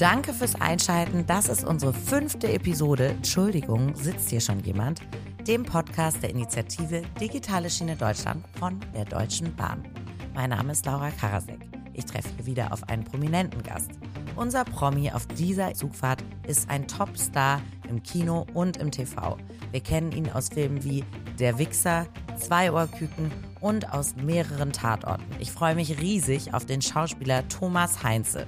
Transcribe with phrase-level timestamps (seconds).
[0.00, 1.26] Danke fürs Einschalten.
[1.26, 3.08] Das ist unsere fünfte Episode.
[3.08, 5.02] Entschuldigung, sitzt hier schon jemand?
[5.46, 9.84] Dem Podcast der Initiative Digitale Schiene Deutschland von der Deutschen Bahn.
[10.32, 11.60] Mein Name ist Laura Karasek.
[11.92, 13.90] Ich treffe hier wieder auf einen prominenten Gast.
[14.36, 19.36] Unser Promi auf dieser Zugfahrt ist ein Topstar im Kino und im TV.
[19.70, 21.04] Wir kennen ihn aus Filmen wie
[21.38, 22.06] Der Wichser,
[22.38, 25.26] Zweiohrküken und aus mehreren Tatorten.
[25.40, 28.46] Ich freue mich riesig auf den Schauspieler Thomas Heinze.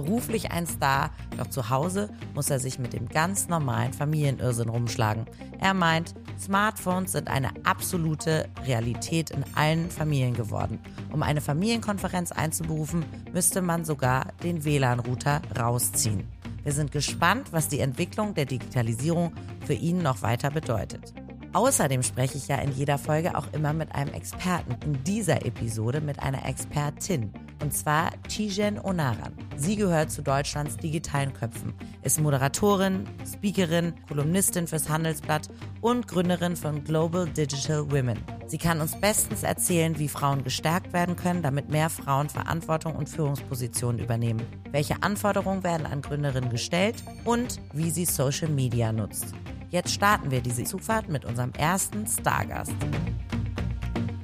[0.00, 5.26] Beruflich ein Star, doch zu Hause muss er sich mit dem ganz normalen Familienirrsinn rumschlagen.
[5.58, 10.78] Er meint, Smartphones sind eine absolute Realität in allen Familien geworden.
[11.12, 16.26] Um eine Familienkonferenz einzuberufen, müsste man sogar den WLAN-Router rausziehen.
[16.62, 19.34] Wir sind gespannt, was die Entwicklung der Digitalisierung
[19.66, 21.12] für ihn noch weiter bedeutet.
[21.52, 24.76] Außerdem spreche ich ja in jeder Folge auch immer mit einem Experten.
[24.84, 27.32] In dieser Episode mit einer Expertin.
[27.60, 29.32] Und zwar Tijen Onaran.
[29.56, 35.48] Sie gehört zu Deutschlands digitalen Köpfen, ist Moderatorin, Speakerin, Kolumnistin fürs Handelsblatt
[35.82, 38.18] und Gründerin von Global Digital Women.
[38.46, 43.08] Sie kann uns bestens erzählen, wie Frauen gestärkt werden können, damit mehr Frauen Verantwortung und
[43.08, 44.40] Führungspositionen übernehmen.
[44.70, 49.34] Welche Anforderungen werden an Gründerinnen gestellt und wie sie Social Media nutzt.
[49.70, 52.74] Jetzt starten wir diese Zugfahrt mit unserem ersten Stargast.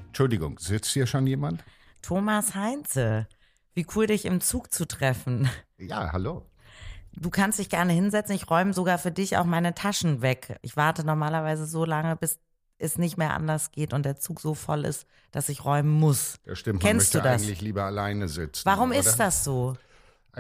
[0.09, 1.63] Entschuldigung, sitzt hier schon jemand?
[2.03, 3.29] Thomas Heinze.
[3.73, 5.49] Wie cool, dich im Zug zu treffen.
[5.79, 6.47] Ja, hallo.
[7.13, 8.35] Du kannst dich gerne hinsetzen.
[8.35, 10.59] Ich räume sogar für dich auch meine Taschen weg.
[10.63, 12.41] Ich warte normalerweise so lange, bis
[12.79, 16.41] es nicht mehr anders geht und der Zug so voll ist, dass ich räumen muss.
[16.45, 16.83] Ja, stimmt.
[16.83, 17.43] Kennst man du das?
[17.43, 18.63] eigentlich lieber alleine sitzen.
[18.65, 18.99] Warum oder?
[18.99, 19.77] ist das so?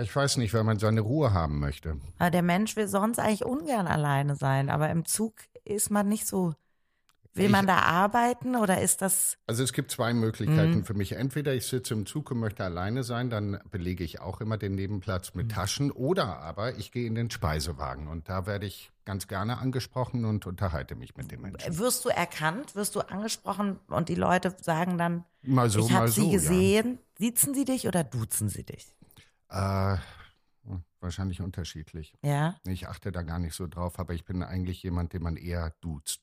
[0.00, 1.96] Ich weiß nicht, weil man seine Ruhe haben möchte.
[2.18, 6.26] Weil der Mensch will sonst eigentlich ungern alleine sein, aber im Zug ist man nicht
[6.26, 6.54] so.
[7.34, 9.36] Will Ich- man da arbeiten oder ist das.
[9.46, 10.20] Also es gibt zwei Mhm.
[10.20, 11.12] Möglichkeiten für mich.
[11.12, 14.74] Entweder ich sitze im Zug und möchte alleine sein, dann belege ich auch immer den
[14.74, 15.42] Nebenplatz Mhm.
[15.42, 15.90] mit Taschen.
[15.90, 20.46] Oder aber ich gehe in den Speisewagen und da werde ich ganz gerne angesprochen und
[20.46, 21.78] unterhalte mich mit den Menschen.
[21.78, 22.74] Wirst du erkannt?
[22.74, 26.30] Wirst du angesprochen und die Leute sagen dann, Mal so, ich habe sie so.
[26.30, 26.98] gesehen.
[27.18, 28.94] Siezen sie dich oder duzen sie dich?
[29.50, 29.94] Ja.
[29.94, 29.98] Äh,
[31.00, 32.14] wahrscheinlich unterschiedlich.
[32.22, 32.56] Ja.
[32.66, 35.72] Ich achte da gar nicht so drauf, aber ich bin eigentlich jemand, den man eher
[35.80, 36.20] duzt.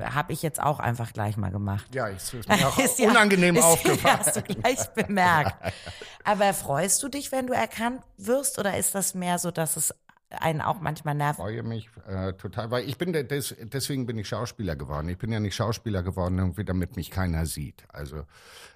[0.00, 1.94] Habe ich jetzt auch einfach gleich mal gemacht.
[1.94, 4.18] Ja, es ist mir auch Ist ja- unangenehm ist, aufgefallen.
[4.18, 5.56] Hast du gleich bemerkt.
[6.24, 9.94] Aber freust du dich, wenn du erkannt wirst, oder ist das mehr so, dass es
[10.30, 11.38] einen auch manchmal nervt?
[11.38, 15.08] freue mich äh, total, weil ich bin des, deswegen bin ich Schauspieler geworden.
[15.08, 17.84] Ich bin ja nicht Schauspieler geworden, irgendwie, damit mich keiner sieht.
[17.88, 18.24] Also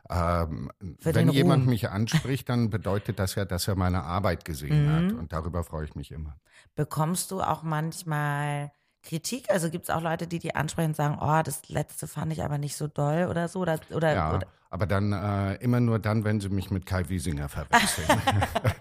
[0.09, 0.71] ähm,
[1.01, 4.91] wenn jemand mich anspricht, dann bedeutet das ja, dass er meine Arbeit gesehen Mhm.
[4.97, 6.37] hat und darüber freue ich mich immer.
[6.75, 9.51] Bekommst du auch manchmal Kritik?
[9.51, 12.43] Also gibt es auch Leute, die die ansprechen und sagen, oh, das letzte fand ich
[12.45, 13.61] aber nicht so doll oder so?
[13.61, 17.07] Oder, oder, Ja, oder aber dann äh, immer nur dann, wenn sie mich mit Kai
[17.11, 18.09] Wiesinger verwechseln.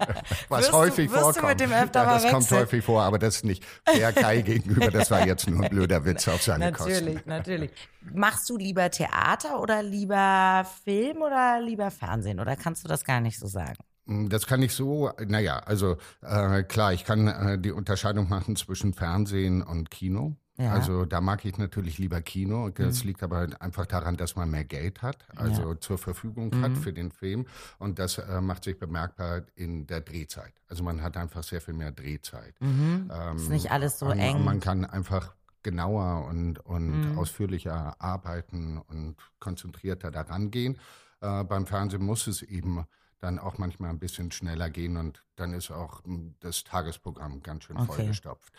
[0.47, 1.47] Was Wirst du- häufig du vorkommt.
[1.49, 3.65] mit dem öfter ja, das kommt häufig vor, aber das ist nicht
[3.97, 4.89] der Kai gegenüber.
[4.89, 7.29] Das war jetzt nur ein blöder Witz auf seine Natürlich, Kosten.
[7.29, 7.71] natürlich.
[8.13, 12.39] Machst du lieber Theater oder lieber Film oder lieber Fernsehen?
[12.39, 13.75] Oder kannst du das gar nicht so sagen?
[14.11, 18.55] Mm, Das kann ich so, naja, also äh, klar, ich kann äh, die Unterscheidung machen
[18.55, 20.35] zwischen Fernsehen und Kino.
[20.57, 20.67] Ja.
[20.67, 20.73] Mhm.
[20.73, 22.69] Also da mag ich natürlich lieber Kino.
[22.69, 26.75] Das liegt aber einfach daran, dass man mehr Geld hat, also zur Verfügung hat Mhm.
[26.75, 27.45] für den Film.
[27.79, 30.53] Und das äh, macht sich bemerkbar in der Drehzeit.
[30.67, 32.53] Also man hat einfach sehr viel mehr Drehzeit.
[32.61, 34.43] Ähm, Ist nicht alles so man, eng.
[34.43, 35.33] Man kann einfach
[35.63, 37.17] genauer und, und Mhm.
[37.17, 40.77] ausführlicher arbeiten und konzentrierter daran gehen.
[41.21, 42.85] Äh, beim Fernsehen muss es eben
[43.21, 47.63] dann auch manchmal ein bisschen schneller gehen und dann ist auch mm, das Tagesprogramm ganz
[47.65, 47.85] schön Okay.
[47.87, 48.51] vollgestopft.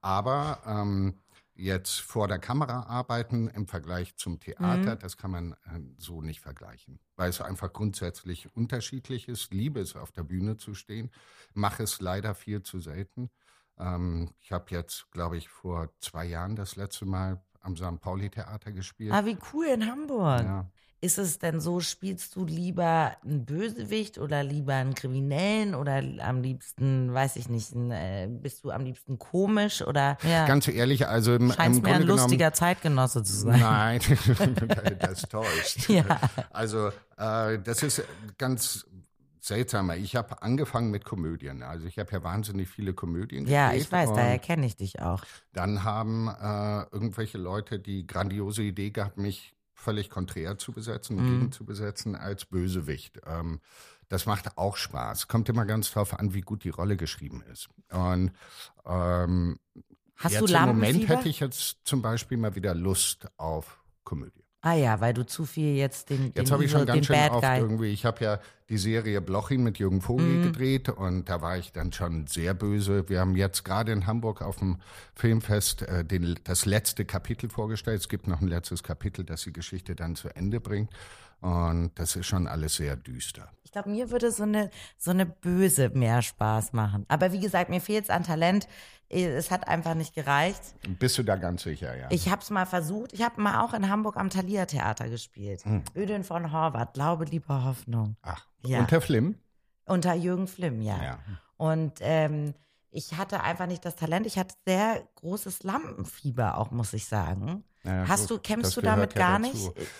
[0.00, 1.18] Aber ähm,
[1.54, 6.40] jetzt vor der Kamera arbeiten im Vergleich zum Theater, das kann man äh, so nicht
[6.40, 9.52] vergleichen, weil es einfach grundsätzlich unterschiedlich ist.
[9.52, 11.10] Liebe es, auf der Bühne zu stehen,
[11.52, 13.30] mache es leider viel zu selten.
[13.78, 18.00] Ähm, ich habe jetzt, glaube ich, vor zwei Jahren das letzte Mal am St.
[18.00, 19.12] Pauli-Theater gespielt.
[19.12, 20.42] Ah, wie cool in Hamburg.
[20.42, 20.66] Ja.
[21.02, 26.42] Ist es denn so, spielst du lieber einen Bösewicht oder lieber einen Kriminellen oder am
[26.42, 31.34] liebsten, weiß ich nicht, äh, bist du am liebsten komisch oder ja, Ganz ehrlich, also
[31.34, 33.60] im, scheint im mir ein Grunde genommen, lustiger Zeitgenosse zu sein.
[33.60, 34.00] Nein,
[35.00, 35.88] das täuscht.
[35.88, 36.04] Ja.
[36.50, 38.02] Also äh, das ist
[38.36, 38.86] ganz
[39.40, 39.96] seltsamer.
[39.96, 41.62] Ich habe angefangen mit Komödien.
[41.62, 45.22] Also ich habe ja wahnsinnig viele Komödien Ja, ich weiß, daher kenne ich dich auch.
[45.52, 51.26] Dann haben äh, irgendwelche Leute die grandiose Idee gehabt, mich völlig konträr zu besetzen, Mhm.
[51.40, 53.20] gegen zu besetzen als Bösewicht.
[53.26, 53.60] Ähm,
[54.08, 55.28] das macht auch Spaß.
[55.28, 57.68] Kommt immer ganz drauf an, wie gut die Rolle geschrieben ist.
[57.90, 58.32] Und
[58.84, 59.58] ähm,
[60.16, 64.44] Hast jetzt du im Moment hätte ich jetzt zum Beispiel mal wieder Lust auf Komödie.
[64.62, 67.32] Ah ja, weil du zu viel jetzt den, Jetzt habe ich schon ganz schön Bad
[67.32, 67.58] oft Guy.
[67.60, 70.42] irgendwie, ich habe ja die Serie Blochin mit Jürgen Vogel mhm.
[70.42, 73.08] gedreht und da war ich dann schon sehr böse.
[73.08, 74.76] Wir haben jetzt gerade in Hamburg auf dem
[75.14, 78.00] Filmfest äh, den, das letzte Kapitel vorgestellt.
[78.00, 80.90] Es gibt noch ein letztes Kapitel, das die Geschichte dann zu Ende bringt.
[81.40, 83.50] Und das ist schon alles sehr düster.
[83.62, 87.06] Ich glaube, mir würde so eine, so eine böse mehr Spaß machen.
[87.08, 88.68] Aber wie gesagt, mir fehlt es an Talent.
[89.08, 90.60] Es hat einfach nicht gereicht.
[90.98, 92.08] Bist du da ganz sicher, ja?
[92.10, 93.12] Ich habe es mal versucht.
[93.12, 95.64] Ich habe mal auch in Hamburg am Thalia Theater gespielt.
[95.64, 95.82] Hm.
[95.96, 98.16] Ödin von Horvath, Glaube, Liebe, Hoffnung.
[98.22, 98.78] Ach, ja.
[98.78, 99.36] unter Flimm?
[99.86, 101.02] Unter Jürgen Flimm, ja.
[101.02, 101.18] ja.
[101.56, 102.54] Und ähm,
[102.90, 104.26] ich hatte einfach nicht das Talent.
[104.26, 107.64] Ich hatte sehr großes Lampenfieber auch, muss ich sagen.
[107.84, 109.72] Ja, Hast gut, du, kämpfst du damit gar dazu.
[109.76, 109.90] nicht?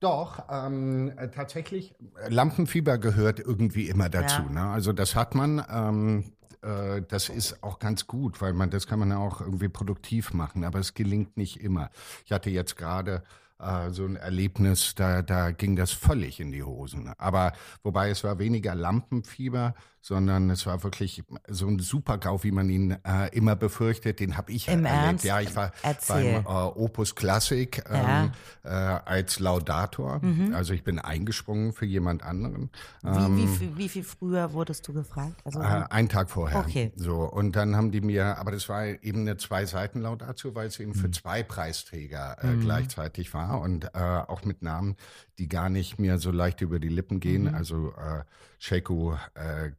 [0.00, 1.94] Doch, ähm, tatsächlich,
[2.28, 4.42] Lampenfieber gehört irgendwie immer dazu.
[4.42, 4.48] Ja.
[4.48, 4.62] Ne?
[4.62, 6.32] Also das hat man, ähm,
[6.62, 10.64] äh, das ist auch ganz gut, weil man das kann man auch irgendwie produktiv machen,
[10.64, 11.90] aber es gelingt nicht immer.
[12.24, 13.22] Ich hatte jetzt gerade
[13.60, 17.12] äh, so ein Erlebnis, da, da ging das völlig in die Hosen.
[17.18, 17.52] Aber
[17.82, 22.96] wobei es war weniger Lampenfieber, sondern es war wirklich so ein Supergau, wie man ihn
[23.04, 24.20] äh, immer befürchtet.
[24.20, 25.04] Den habe ich Im erlebt.
[25.04, 25.24] Ernst?
[25.24, 26.42] Ja, ich war Erzähl.
[26.42, 28.32] beim äh, Opus Classic ähm,
[28.64, 28.96] ja.
[28.96, 30.20] äh, als Laudator.
[30.24, 30.54] Mhm.
[30.54, 32.70] Also ich bin eingesprungen für jemand anderen.
[33.04, 35.34] Ähm, wie, wie, viel, wie, viel, früher wurdest du gefragt?
[35.44, 36.60] Also, äh, einen Tag vorher.
[36.60, 36.92] Okay.
[36.96, 40.68] So und dann haben die mir, aber das war eben eine zwei Seiten Laudatio, weil
[40.68, 40.94] es eben mhm.
[40.94, 42.60] für zwei Preisträger äh, mhm.
[42.62, 44.96] gleichzeitig war und äh, auch mit Namen,
[45.38, 47.44] die gar nicht mehr so leicht über die Lippen gehen.
[47.44, 47.54] Mhm.
[47.54, 48.24] Also äh,
[48.58, 49.72] Sheiko äh,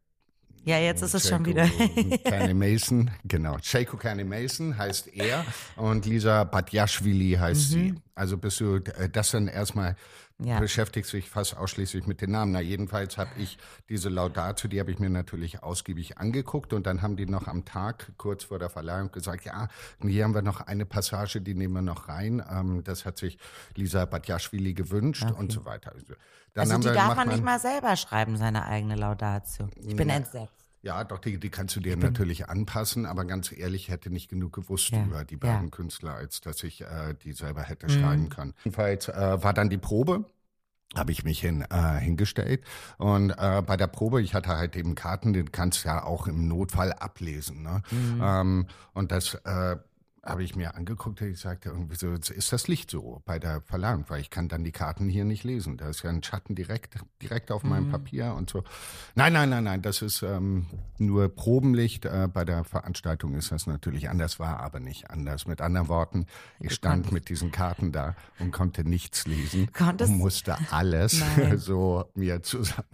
[0.63, 1.67] ja, jetzt ist es schon wieder.
[2.23, 3.57] Kenny Mason, genau.
[3.63, 5.43] Shaiko Kenny Mason heißt er
[5.75, 7.73] und Lisa Badjashvili heißt mhm.
[7.73, 7.95] sie.
[8.13, 9.95] Also bist du äh, das dann erstmal
[10.43, 10.59] ja.
[10.59, 12.51] beschäftigt sich fast ausschließlich mit den Namen.
[12.51, 13.57] Na, jedenfalls habe ich
[13.89, 17.65] diese Laudatio, die habe ich mir natürlich ausgiebig angeguckt und dann haben die noch am
[17.65, 19.67] Tag kurz vor der Verleihung gesagt, ja,
[20.01, 22.43] hier haben wir noch eine Passage, die nehmen wir noch rein.
[22.49, 23.37] Ähm, das hat sich
[23.75, 25.39] Lisa Badjashvili gewünscht okay.
[25.39, 25.93] und so weiter.
[25.93, 26.13] Also,
[26.53, 29.69] dann also die darf man nicht mal selber schreiben, seine eigene Laudatio.
[29.75, 30.15] Ich bin ja.
[30.15, 30.60] entsetzt.
[30.83, 34.53] Ja, doch, die, die kannst du dir natürlich anpassen, aber ganz ehrlich, hätte nicht genug
[34.53, 35.03] gewusst ja.
[35.03, 35.69] über die beiden ja.
[35.69, 37.91] Künstler, als dass ich äh, die selber hätte mhm.
[37.91, 38.53] schreiben können.
[38.63, 40.25] Jedenfalls äh, war dann die Probe
[40.95, 42.63] habe ich mich hin, äh, hingestellt
[42.97, 46.27] und äh, bei der Probe, ich hatte halt eben Karten, den kannst du ja auch
[46.27, 47.63] im Notfall ablesen.
[47.63, 47.81] Ne?
[47.91, 48.21] Mhm.
[48.21, 49.77] Ähm, und das äh,
[50.23, 53.61] habe ich mir angeguckt und ich sagte irgendwie so, ist das Licht so bei der
[53.61, 55.77] Verleihung, weil ich kann dann die Karten hier nicht lesen.
[55.77, 57.69] Da ist ja ein Schatten direkt, direkt auf mhm.
[57.69, 58.63] meinem Papier und so.
[59.15, 60.67] Nein, nein, nein, nein, das ist ähm,
[60.99, 62.05] nur Probenlicht.
[62.05, 65.47] Äh, bei der Veranstaltung ist das natürlich anders, war aber nicht anders.
[65.47, 66.27] Mit anderen Worten,
[66.59, 70.11] ich stand mit diesen Karten da und konnte nichts lesen Konntest?
[70.11, 71.19] und musste alles
[71.55, 72.87] so mir zusammen.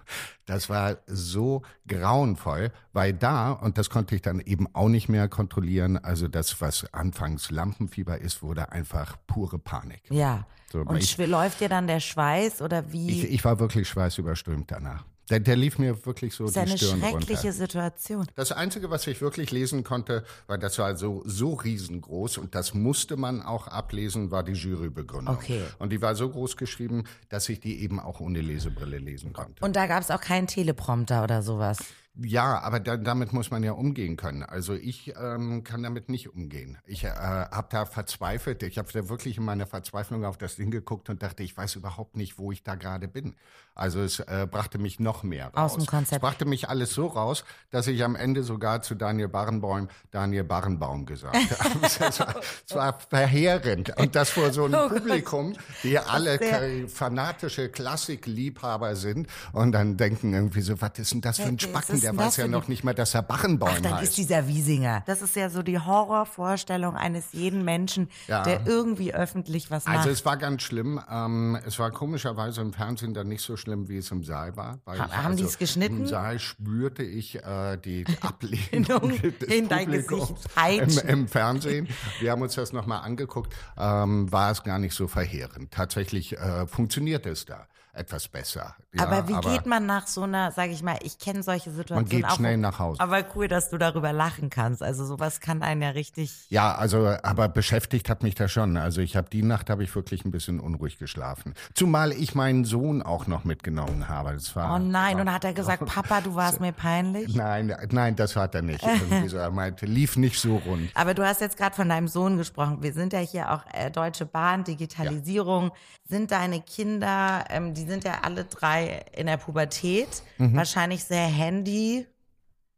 [0.46, 5.28] Das war so grauenvoll, weil da, und das konnte ich dann eben auch nicht mehr
[5.28, 10.02] kontrollieren, also das, was anfangs Lampenfieber ist, wurde einfach pure Panik.
[10.10, 10.46] Ja.
[10.72, 13.10] So, und ich, läuft dir dann der Schweiß oder wie?
[13.10, 15.04] Ich, ich war wirklich schweißüberströmt danach.
[15.30, 17.54] Der, der lief mir wirklich so das ist die Stirn eine schreckliche runter.
[17.54, 18.28] Situation.
[18.36, 22.74] Das Einzige, was ich wirklich lesen konnte, weil das war so, so riesengroß und das
[22.74, 25.36] musste man auch ablesen, war die Jurybegründung.
[25.36, 25.64] Okay.
[25.80, 29.66] Und die war so groß geschrieben, dass ich die eben auch ohne Lesebrille lesen konnte.
[29.66, 31.80] Und da gab es auch keinen Teleprompter oder sowas?
[32.20, 34.42] Ja, aber da, damit muss man ja umgehen können.
[34.42, 36.78] Also ich ähm, kann damit nicht umgehen.
[36.86, 38.64] Ich äh, habe da verzweifelt.
[38.64, 41.76] Ich habe da wirklich in meiner Verzweiflung auf das Ding geguckt und dachte, ich weiß
[41.76, 43.36] überhaupt nicht, wo ich da gerade bin.
[43.76, 45.74] Also es äh, brachte mich noch mehr raus.
[45.74, 46.14] Aus dem Konzept.
[46.14, 50.44] Es brachte mich alles so raus, dass ich am Ende sogar zu Daniel Barenbaum Daniel
[50.44, 51.86] Barenbaum gesagt habe.
[51.86, 52.36] es, war,
[52.68, 53.96] es war verheerend.
[53.96, 55.54] Und das vor so einem oh Publikum,
[55.84, 61.44] die alle fanatische Klassikliebhaber sind und dann denken irgendwie so, was ist denn das für
[61.44, 62.07] ein Spacken?
[62.12, 64.04] Der weiß ja noch nicht mal, dass er Bachenbäum Ach, dann heißt.
[64.04, 65.04] ist dieser Wiesinger.
[65.06, 68.44] Das ist ja so die Horrorvorstellung eines jeden Menschen, ja.
[68.44, 69.98] der irgendwie öffentlich was macht.
[69.98, 71.02] Also es war ganz schlimm.
[71.10, 74.80] Ähm, es war komischerweise im Fernsehen dann nicht so schlimm, wie es im Saal war.
[74.88, 76.02] Ha haben also, die es geschnitten?
[76.02, 79.12] Im Saal spürte ich äh, die Ablehnung
[79.48, 80.34] in dein Gesicht
[80.66, 81.88] im, im, Fernsehen.
[82.20, 83.54] Wir haben uns das nochmal angeguckt.
[83.78, 85.72] Ähm, war es gar nicht so verheerend.
[85.72, 88.76] Tatsächlich äh, funktioniert es da etwas besser.
[88.94, 91.72] Ja, aber wie aber geht man nach so einer, sage ich mal, ich kenne solche
[91.72, 93.00] Situationen Man geht auch, schnell nach Hause.
[93.02, 94.82] Aber cool, dass du darüber lachen kannst.
[94.82, 96.48] Also sowas kann einen ja richtig.
[96.50, 98.78] Ja, also aber beschäftigt hat mich das schon.
[98.78, 101.54] Also ich habe die Nacht habe ich wirklich ein bisschen unruhig geschlafen.
[101.74, 104.34] Zumal ich meinen Sohn auch noch mitgenommen habe.
[104.34, 107.36] Das war, oh nein, und hat er gesagt, Papa, du warst mir peinlich?
[107.36, 108.86] Nein, nein, das hat er nicht.
[109.28, 110.90] so, er meinte, lief nicht so rund.
[110.94, 112.82] Aber du hast jetzt gerade von deinem Sohn gesprochen.
[112.82, 115.66] Wir sind ja hier auch äh, Deutsche Bahn, Digitalisierung.
[115.66, 115.72] Ja.
[116.10, 120.56] Sind deine Kinder, ähm, die sind ja alle drei in der Pubertät, mhm.
[120.56, 122.06] wahrscheinlich sehr Handy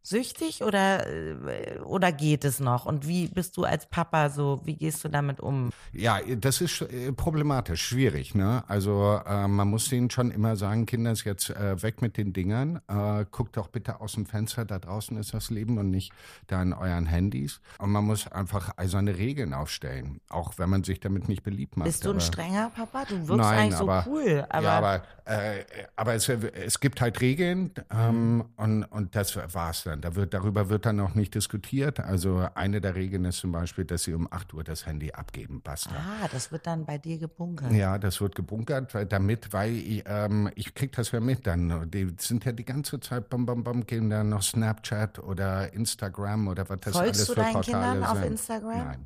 [0.01, 2.85] süchtig oder, äh, oder geht es noch?
[2.85, 5.69] Und wie bist du als Papa so, wie gehst du damit um?
[5.93, 8.33] Ja, das ist äh, problematisch, schwierig.
[8.33, 8.63] Ne?
[8.67, 12.33] Also äh, man muss denen schon immer sagen, Kinder, ist jetzt äh, weg mit den
[12.33, 12.81] Dingern.
[12.87, 16.11] Äh, guckt doch bitte aus dem Fenster, da draußen ist das Leben und nicht
[16.47, 17.59] da in euren Handys.
[17.77, 21.87] Und man muss einfach eiserne Regeln aufstellen, auch wenn man sich damit nicht beliebt macht.
[21.87, 23.05] Bist du ein aber, strenger Papa?
[23.05, 24.45] Du wirkst Nein, eigentlich so aber- cool.
[24.49, 25.65] Aber, ja, aber, äh,
[25.95, 29.88] aber es, es gibt halt Regeln ähm, und, und das war's dann.
[29.98, 32.00] Da wird, darüber wird dann auch nicht diskutiert.
[32.00, 35.62] Also eine der Regeln ist zum Beispiel, dass sie um 8 Uhr das Handy abgeben.
[35.62, 35.91] Basta.
[35.96, 37.72] ah, das wird dann bei dir gebunkert.
[37.72, 41.89] Ja, das wird gebunkert, weil, damit, weil ich, ähm, ich krieg das ja mit dann.
[41.91, 46.48] Die sind ja die ganze Zeit, bam, bam, bam, gehen dann noch Snapchat oder Instagram
[46.48, 48.31] oder was das Folgst alles du für deinen Portale Kindern auf sind.
[48.31, 48.77] Instagram?
[48.77, 49.05] Nein.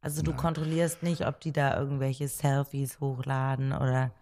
[0.00, 0.40] Also du Nein.
[0.40, 4.12] kontrollierst nicht, ob die da irgendwelche Selfies hochladen oder.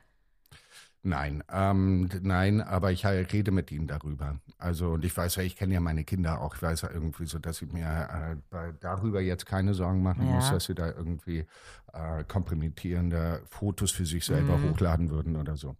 [1.06, 4.40] Nein, ähm, nein, aber ich rede mit ihnen darüber.
[4.56, 6.54] Also und ich weiß ja, ich kenne ja meine Kinder auch.
[6.56, 10.32] Ich weiß ja irgendwie so, dass ich mir äh, darüber jetzt keine Sorgen machen Ja.
[10.36, 11.46] muss, dass sie da irgendwie
[11.92, 14.70] äh, kompromittierende Fotos für sich selber Mhm.
[14.70, 15.76] hochladen würden oder so.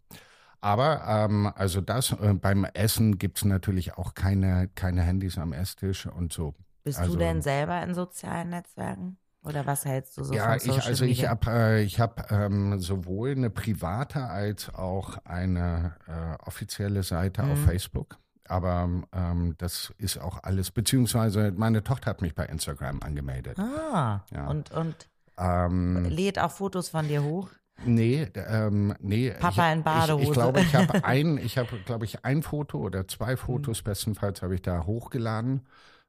[0.60, 6.04] Aber ähm, also das äh, beim Essen gibt's natürlich auch keine keine Handys am Esstisch
[6.06, 6.54] und so.
[6.82, 9.16] Bist Also- du denn selber in sozialen Netzwerken?
[9.44, 11.30] Oder was hältst du so ja, von Social ich, also ich Media?
[11.30, 17.58] habe äh, ich hab, ähm, sowohl eine private als auch eine äh, offizielle Seite auf
[17.60, 17.64] Mhm.
[17.64, 18.18] Facebook.
[18.46, 23.58] Aber ähm, das ist auch alles, beziehungsweise meine Tochter hat mich bei Instagram angemeldet.
[23.58, 24.48] Ah, Ja.
[24.48, 25.08] und, und
[25.38, 27.50] Ähm, lädt auch Fotos von dir hoch?
[27.84, 29.30] nee, ähm, nee.
[29.30, 30.22] Papa ich, in Badehose.
[30.22, 33.80] Ich, ich glaube, ich habe ein, ich habe, glaube ich, ein Foto oder zwei Fotos,
[33.80, 33.84] Mhm.
[33.84, 35.66] bestenfalls habe ich da hochgeladen.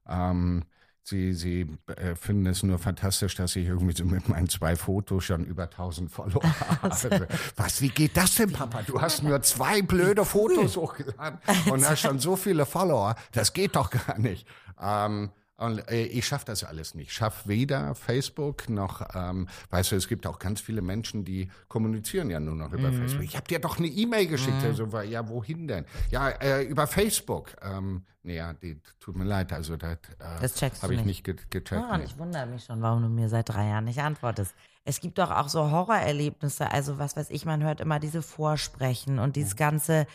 [0.08, 0.63] Ähm,
[1.07, 5.25] Sie, sie äh, finden es nur fantastisch, dass ich irgendwie so mit meinen zwei Fotos
[5.25, 6.41] schon über 1000 Follower
[6.81, 7.27] habe.
[7.55, 8.81] Was, wie geht das denn, Papa?
[8.81, 11.38] Du hast nur zwei blöde Fotos hochgeladen
[11.69, 13.15] und hast schon so viele Follower.
[13.33, 14.47] Das geht doch gar nicht.
[14.81, 17.07] Ähm, und äh, ich schaffe das alles nicht.
[17.07, 21.50] Ich schaffe weder Facebook noch, ähm, weißt du, es gibt auch ganz viele Menschen, die
[21.69, 22.97] kommunizieren ja nur noch über Mhm.
[23.00, 23.24] Facebook.
[23.24, 24.62] Ich habe dir doch eine E-Mail geschickt.
[24.63, 25.85] Also, war, ja, wohin denn?
[26.12, 27.55] Ja, äh, über Facebook.
[27.62, 29.97] Ähm, nee, ja, die, tut mir leid, also das,
[30.41, 31.07] Das äh, checkst habe ich nicht.
[31.07, 31.83] nicht ge gecheckt.
[31.89, 32.03] Und nee.
[32.05, 34.53] ich wundere mich schon, warum du mir seit drei Jahren nicht antwortest.
[34.83, 39.19] Es gibt doch auch so Horrorerlebnisse, also was weiß ich, man hört immer diese Vorsprechen
[39.19, 39.33] und Mhm.
[39.33, 40.05] dieses ganze,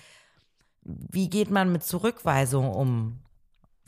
[0.82, 3.18] wie geht man mit Zurückweisung um,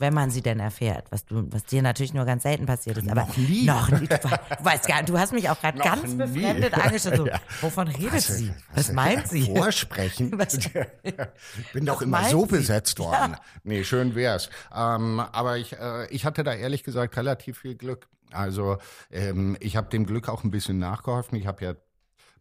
[0.03, 3.09] wenn man sie denn erfährt, was du, was dir natürlich nur ganz selten passiert ist.
[3.09, 3.65] Aber Noch nie.
[3.65, 4.05] Noch nie.
[4.07, 6.15] Du, we- du weißt gar, du hast mich auch gerade ganz nie.
[6.17, 7.15] befremdet angeschaut.
[7.15, 7.39] So, Ja.
[7.61, 8.49] wovon redet Was, sie?
[8.75, 9.45] was, Was, meint sie?
[9.45, 10.37] Vorsprechen?
[10.37, 10.59] Was-
[11.73, 12.57] Bin doch immer so sie?
[12.57, 13.35] besetzt worden.
[13.63, 14.49] Nee, schön wär's.
[14.75, 18.07] Ähm, aber ich, äh, ich hatte da ehrlich gesagt relativ viel Glück.
[18.31, 18.77] Also
[19.11, 21.37] ähm, ich habe dem Glück auch ein bisschen nachgeholfen.
[21.37, 21.73] Ich habe ja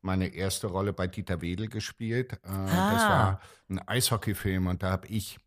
[0.01, 2.33] meine erste Rolle bei Dieter Wedel gespielt.
[2.33, 3.09] Äh, Das Ah.
[3.09, 3.41] war
[3.71, 5.39] ein Eishockeyfilm und da habe ich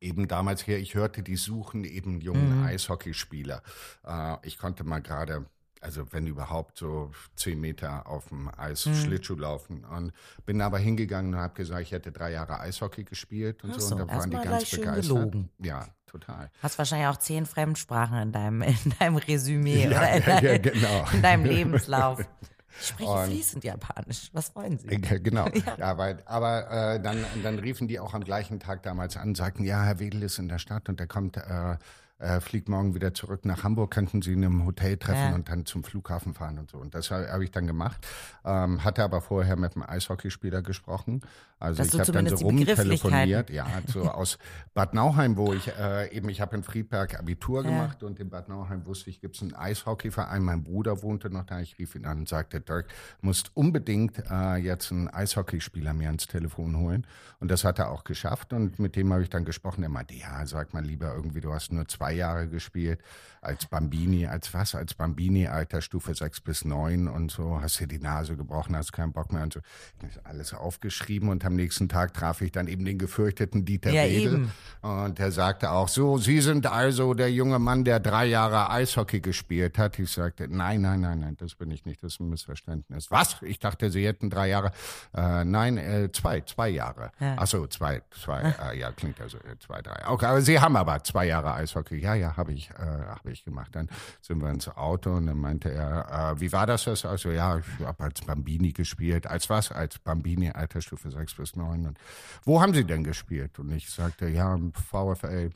[0.00, 2.64] eben damals her, ich hörte, die suchen eben jungen Mhm.
[2.66, 3.62] Eishockeyspieler.
[4.06, 5.46] Äh, ich konnte mal gerade,
[5.80, 8.94] also wenn überhaupt, so zehn Meter auf dem Eis Mhm.
[8.94, 9.84] Schlittschuh laufen.
[9.84, 10.12] Und
[10.46, 13.80] bin aber hingegangen und habe gesagt, ich hätte drei Jahre Eishockey gespielt und so.
[13.80, 15.02] so, Und da waren die ganz begeistert.
[15.02, 15.48] gelogen.
[15.58, 16.50] Ja, total.
[16.62, 20.62] Hast wahrscheinlich auch zehn Fremdsprachen in deinem, in deinem Resümee Ja, oder in, ja, deinem,
[20.62, 21.06] genau.
[21.12, 22.20] in deinem Lebenslauf.
[22.78, 24.30] Ich spreche Und- fließend Japanisch.
[24.32, 24.88] Was wollen Sie?
[24.88, 25.46] Äh, Genau.
[25.78, 29.64] Ja, weil, aber äh, dann, dann riefen die auch am gleichen Tag damals an, sagten,
[29.64, 31.76] ja, Herr Wedel ist in der Stadt und der kommt, äh,
[32.20, 35.34] äh, fliegt morgen wieder zurück nach Hamburg, könnten Sie ihn im Hotel treffen Ja.
[35.34, 36.78] und dann zum Flughafen fahren und so.
[36.78, 38.06] Und das habe hab ich dann gemacht.
[38.44, 41.22] Ähm, hatte aber vorher mit einem Eishockeyspieler gesprochen.
[41.58, 44.38] Also Dass ich habe dann so rumtelefoniert, ja, so aus
[44.72, 47.68] Bad Nauheim, wo ich äh, eben, ich habe in Friedberg Abitur Ja.
[47.70, 50.42] gemacht und in Bad Nauheim wusste ich, gibt es einen Eishockeyverein.
[50.42, 51.60] Mein Bruder wohnte noch da.
[51.60, 52.86] Ich rief ihn an und sagte, Dirk,
[53.20, 57.06] musst unbedingt äh, jetzt einen Eishockeyspieler mir ans Telefon holen.
[57.40, 58.52] Und das hat er auch geschafft.
[58.54, 59.82] Und mit dem habe ich dann gesprochen.
[59.82, 63.00] Er meinte, ja, sag mal lieber irgendwie, du hast nur zwei Jahre gespielt
[63.42, 64.74] als Bambini, als was?
[64.74, 67.58] Als Bambini, Altersstufe sechs bis neun und so.
[67.62, 69.60] Hast dir die Nase gebrochen, hast keinen Bock mehr und so.
[70.06, 73.92] Ich hab alles aufgeschrieben und am nächsten Tag traf ich dann eben den gefürchteten Dieter
[73.92, 74.34] Ja, Wedel.
[74.34, 74.52] eben.
[74.82, 79.20] Und er sagte auch, so, Sie sind also der junge Mann, der drei Jahre Eishockey
[79.20, 79.98] gespielt hat.
[79.98, 83.10] Ich sagte, nein, nein, nein, nein, das bin ich nicht, das ist ein Missverständnis.
[83.10, 83.38] Was?
[83.40, 84.70] Ich dachte, Sie hätten drei Jahre.
[85.16, 87.10] Äh, nein, äh, zwei, zwei Jahre.
[87.18, 87.36] Ja.
[87.38, 90.06] Ach so, zwei, zwei, äh, ja, klingt also äh, zwei, drei.
[90.08, 91.99] Okay, aber Sie haben aber zwei Jahre Eishockey.
[92.00, 93.74] Ja, ja, habe ich, äh, habe ich gemacht.
[93.74, 93.88] Dann
[94.20, 96.84] sind wir ins Auto und dann meinte er, äh, wie war das?
[96.84, 97.04] das?
[97.04, 99.26] Also ja, ich habe als Bambini gespielt.
[99.26, 99.70] Als was?
[99.72, 101.86] Als Bambini, Altersstufe sechs bis neun.
[101.86, 101.98] Und
[102.44, 103.58] wo haben Sie denn gespielt?
[103.58, 105.50] Und ich sagte, ja, im VfL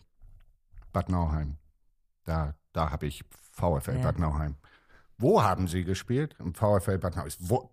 [0.93, 1.57] Bad Nauheim.
[2.25, 4.03] Da, da habe ich VfL Ja.
[4.03, 4.57] Bad Nauheim.
[5.19, 6.37] Wo haben Sie gespielt?
[6.39, 7.33] Im VfL Bad Nauheim.
[7.39, 7.71] Wo?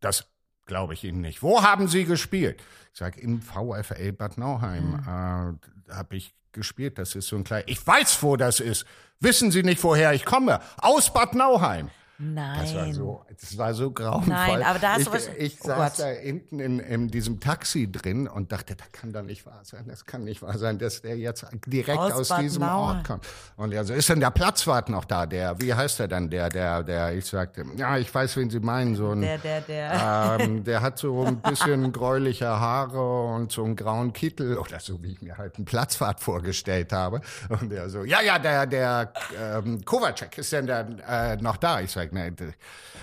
[0.00, 0.26] Das
[0.66, 1.42] glaube ich Ihnen nicht.
[1.42, 2.62] Wo haben Sie gespielt?
[2.92, 5.58] Ich sage, im VfL Bad Nauheim Hm.
[5.88, 6.98] äh, habe ich gespielt.
[6.98, 7.68] Das ist so ein kleiner.
[7.68, 8.86] Ich weiß, wo das ist.
[9.20, 10.60] Wissen Sie nicht, woher ich komme?
[10.78, 11.90] Aus Bad Nauheim.
[12.18, 12.60] Nein.
[12.60, 14.32] Das war so, das war so grauenvoll.
[14.32, 16.06] Nein, aber da hast ich, du was- ich oh saß Gott.
[16.06, 19.84] da hinten in, in diesem Taxi drin und dachte, das kann doch nicht wahr sein.
[19.88, 22.96] Das kann nicht wahr sein, dass der jetzt direkt Aus aus, diesem Nauheim.
[22.98, 23.26] Ort kommt.
[23.56, 25.26] Und er so, ist denn der Platzwart noch da?
[25.26, 26.30] Der, wie heißt der dann?
[26.30, 28.94] Der, der, der, ich sagte, ja, ich weiß, wen Sie meinen.
[28.94, 30.38] So ein, Der, der, der.
[30.40, 35.02] ähm, der hat so ein bisschen gräuliche Haare und so einen grauen Kittel oder so,
[35.02, 37.20] wie ich mir halt einen Platzwart vorgestellt habe.
[37.48, 41.80] Und der so, ja, ja, der, der ähm, Kovacek ist denn der äh, noch da?
[41.80, 42.54] Ich sag, ne,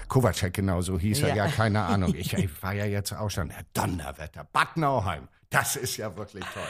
[0.08, 1.46] Kovacek genau so hieß er, Ja.
[1.46, 2.13] ja, keine Ahnung.
[2.15, 6.43] Ich, ich war ja jetzt auch schon, Herr Donnerwetter, Bad Nauheim, das ist ja wirklich
[6.53, 6.63] toll.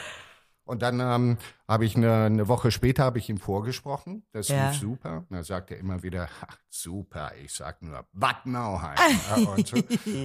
[0.64, 1.38] Und dann ähm,
[1.72, 4.24] habe ich eine, eine Woche später habe ich ihm vorgesprochen.
[4.32, 4.70] Das Ja.
[4.70, 5.24] lief super.
[5.28, 8.96] Und er sagte immer wieder, "Ha, super, ich sag nur Bad Nauheim.
[9.56, 9.76] Und, so.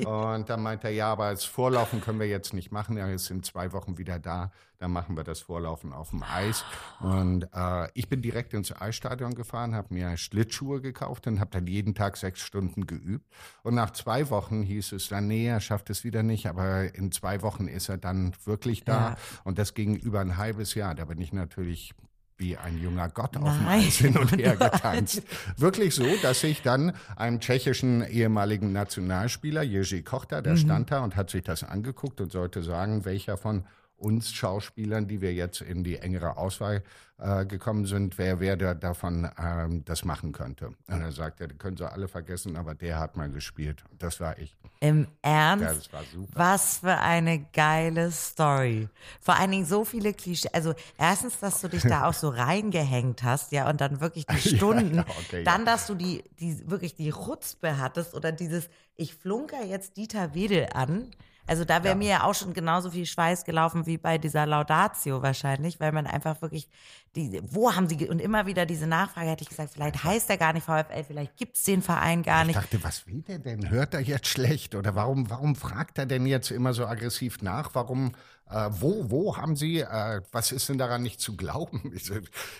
[0.10, 2.98] und dann meinte er, ja, aber das Vorlaufen können wir jetzt nicht machen.
[2.98, 4.52] Er ist in zwei Wochen wieder da.
[4.80, 6.64] Dann machen wir das Vorlaufen auf dem Eis.
[7.00, 11.66] Und äh, ich bin direkt ins Eisstadion gefahren, habe mir Schlittschuhe gekauft und habe dann
[11.66, 13.26] jeden Tag sechs Stunden geübt.
[13.64, 17.12] Und nach zwei Wochen hieß es dann, nee, er schafft es wieder nicht, aber in
[17.12, 18.94] zwei Wochen ist er dann wirklich da.
[19.12, 19.16] Ja.
[19.46, 20.94] Und das ging über ein halbes Jahr.
[20.94, 21.94] Da bin ich natürlich
[22.40, 23.80] wie ein junger Gott auf dem Nein.
[23.88, 25.24] Eis hin und her getanzt.
[25.58, 30.44] Wirklich so, dass ich dann einem tschechischen ehemaligen Nationalspieler, Jerzy Kochter, Mhm.
[30.44, 33.64] der stand da und hat sich das angeguckt und sollte sagen, welcher von
[33.98, 36.84] uns Schauspielern, die wir jetzt in die engere Auswahl
[37.20, 40.68] äh, gekommen sind, wer, wer da, davon ähm, das machen könnte.
[40.88, 43.84] Und er sagte, die können sie alle vergessen, aber der hat mal gespielt.
[43.98, 44.56] Das war ich.
[44.80, 45.66] Im Ernst?
[45.66, 46.32] Ja, das war super.
[46.36, 48.88] Was für eine geile Story.
[49.20, 50.54] Vor allen Dingen so viele Klischees.
[50.54, 54.38] Also erstens, dass du dich da auch so reingehängt hast, ja, und dann wirklich die
[54.56, 54.98] Stunden.
[54.98, 59.66] ja, okay, dann, dass du die, die wirklich die Rutzpe hattest oder dieses, ich flunker
[59.66, 61.10] jetzt Dieter Wedel an.
[61.48, 61.96] Also da wäre Ja.
[61.96, 66.06] mir ja auch schon genauso viel Schweiß gelaufen wie bei dieser Laudatio wahrscheinlich, weil man
[66.06, 66.68] einfach wirklich,
[67.16, 70.38] die, wo haben sie, und immer wieder diese Nachfrage hätte ich gesagt, vielleicht heißt er
[70.38, 72.58] gar nicht VfL, vielleicht gibt's den Verein gar Ich nicht.
[72.58, 73.70] dachte, was will der denn?
[73.70, 74.76] Hört er jetzt schlecht?
[74.76, 77.74] Oder warum, warum fragt er denn jetzt immer so aggressiv nach?
[77.74, 78.12] Warum,
[78.50, 81.92] äh, wo, wo haben Sie, äh, was ist denn daran nicht zu glauben?
[81.96, 82.12] Ich,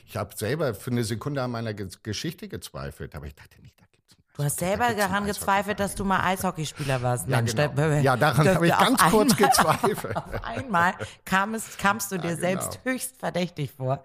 [0.08, 3.80] ich habe selber für eine Sekunde an meiner Ge Geschichte gezweifelt, aber ich dachte nicht,
[3.80, 3.86] da
[4.38, 7.28] Du hast selber daran gezweifelt, dass du mal Eishockeyspieler warst.
[7.28, 7.82] Ja, Mensch, genau.
[8.02, 10.16] Ja, daran da- habe ich ganz kurz einmal- gezweifelt.
[10.16, 10.94] Auf einmal
[11.26, 12.40] kam es, kamst du dir genau.
[12.42, 14.04] selbst höchst verdächtig vor.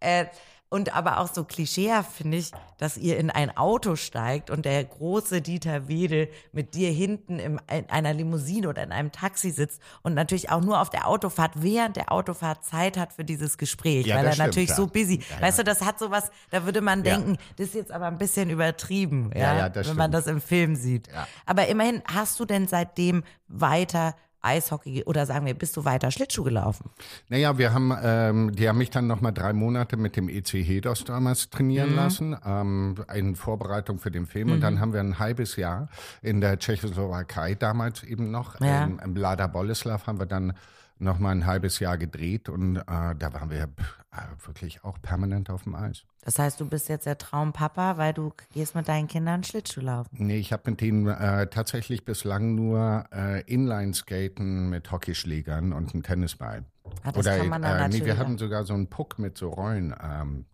[0.00, 0.24] Äh,
[0.70, 4.84] und aber auch so klischeehaft finde ich, dass ihr in ein Auto steigt und der
[4.84, 9.80] große Dieter Wedel mit dir hinten im, in einer Limousine oder in einem Taxi sitzt
[10.02, 14.06] und natürlich auch nur auf der Autofahrt, während der Autofahrt Zeit hat für dieses Gespräch,
[14.06, 14.76] Ja, weil er stimmt, natürlich ja.
[14.76, 15.20] so busy.
[15.30, 18.18] Ja, weißt du, das hat sowas, da würde man denken, das ist jetzt aber ein
[18.18, 20.14] bisschen übertrieben, ja, wenn man stimmt.
[20.14, 21.08] das im Film sieht.
[21.46, 26.44] Aber immerhin, hast du denn seitdem weiter Eishockey oder sagen wir, bist du weiter Schlittschuh
[26.44, 26.90] gelaufen?
[27.28, 30.62] Naja, wir haben, ähm, die haben mich dann noch mal drei Monate mit dem EC
[30.64, 34.52] Hedos damals trainieren lassen, ähm, in Vorbereitung für den Film.
[34.52, 35.88] Und dann haben wir ein halbes Jahr
[36.22, 38.84] in der Tschechoslowakei damals eben noch, Ja.
[38.84, 40.52] ähm, im Lada Boleslav haben wir dann
[40.98, 45.50] noch mal ein halbes Jahr gedreht und äh, da waren wir äh, wirklich auch permanent
[45.50, 46.04] auf dem Eis.
[46.22, 50.10] Das heißt, du bist jetzt der Traumpapa, weil du gehst mit deinen Kindern Schlittschuh laufen.
[50.12, 56.02] Nee, ich habe mit denen äh, tatsächlich bislang nur äh, Inline-Skaten mit Hockeyschlägern und einem
[56.02, 56.64] Tennisball.
[57.02, 59.94] Ah, dann äh, nee, wir hatten sogar so einen Puck mit so Rollen.
[60.02, 60.46] Ähm,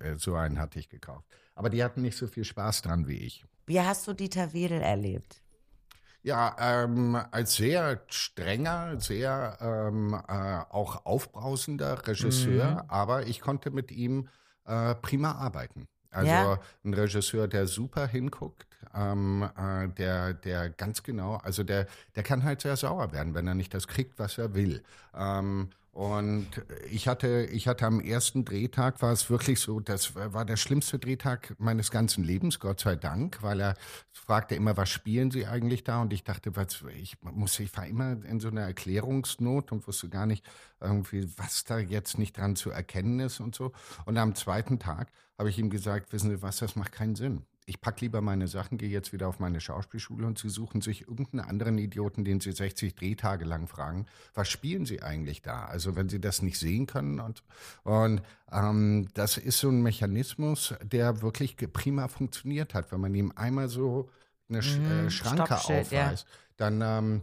[0.00, 1.26] äh, so einen hatte ich gekauft.
[1.54, 3.44] Aber die hatten nicht so viel Spaß dran wie ich.
[3.66, 5.42] Wie hast du Dieter Wedel erlebt?
[6.26, 12.90] Ja, ähm, als sehr strenger, sehr ähm, äh, auch aufbrausender Regisseur, Mhm.
[12.90, 14.26] aber ich konnte mit ihm
[14.64, 15.86] äh, prima arbeiten.
[16.10, 16.58] Also Ja.
[16.84, 21.86] ein Regisseur, der super hinguckt, ähm, äh, der, der ganz genau, also der,
[22.16, 24.82] der kann halt sehr sauer werden, wenn er nicht das kriegt, was er will.
[25.14, 26.46] Ähm, und
[26.90, 30.98] ich hatte, ich hatte am ersten Drehtag war es wirklich so, das war der schlimmste
[30.98, 33.74] Drehtag meines ganzen Lebens, Gott sei Dank, weil er
[34.12, 36.02] fragte immer, was spielen Sie eigentlich da?
[36.02, 40.10] Und ich dachte, was, ich muss, ich war immer in so einer Erklärungsnot und wusste
[40.10, 40.44] gar nicht
[40.82, 43.72] irgendwie, was da jetzt nicht dran zu erkennen ist und so.
[44.04, 47.46] Und am zweiten Tag habe ich ihm gesagt, wissen Sie was, das macht keinen Sinn.
[47.68, 51.08] Ich pack lieber meine Sachen, gehe jetzt wieder auf meine Schauspielschule und Sie suchen sich
[51.08, 55.64] irgendeinen anderen Idioten, den Sie 60 Drehtage lang fragen, was spielen Sie eigentlich da?
[55.64, 57.42] Also wenn Sie das nicht sehen können und,
[57.82, 62.92] und ähm, das ist so ein Mechanismus, der wirklich prima funktioniert hat.
[62.92, 64.10] Wenn man ihm einmal so
[64.48, 66.04] eine Sch Mhm, äh, Schranke Stoppschild, ja.
[66.04, 67.22] aufweist, dann, ähm,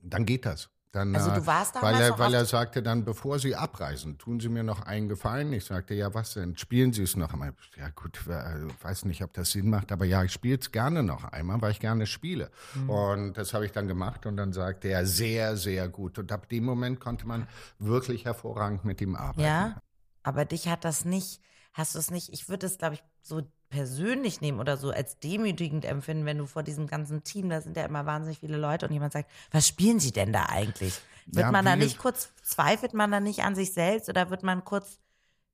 [0.00, 0.70] dann geht das.
[0.92, 4.18] Dann, Also äh, du warst damals weil er, weil er sagte dann, bevor Sie abreisen,
[4.18, 5.52] tun Sie mir noch einen Gefallen.
[5.52, 6.56] Ich sagte, ja, was denn?
[6.56, 7.54] Spielen Sie es noch einmal?
[7.76, 11.02] Ja gut, äh, weiß nicht, ob das Sinn macht, aber ja, ich spiele es gerne
[11.02, 12.50] noch einmal, weil ich gerne spiele.
[12.74, 12.90] Mhm.
[12.90, 16.18] Und das habe ich dann gemacht und dann sagte er, sehr, sehr gut.
[16.18, 19.40] Und ab dem Moment konnte man wirklich hervorragend mit ihm arbeiten.
[19.40, 19.76] Ja?
[20.22, 21.40] aber dich hat das nicht,
[21.72, 23.42] hast du es nicht, ich würde es, glaube ich, so
[23.72, 27.76] persönlich nehmen oder so als demütigend empfinden, wenn du vor diesem ganzen Team, da sind
[27.76, 31.08] ja immer wahnsinnig viele Leute und jemand sagt, was spielen sie denn da eigentlich?
[31.26, 34.44] Wird Ja, man da nicht kurz, zweifelt man da nicht an sich selbst oder wird
[34.44, 35.00] man kurz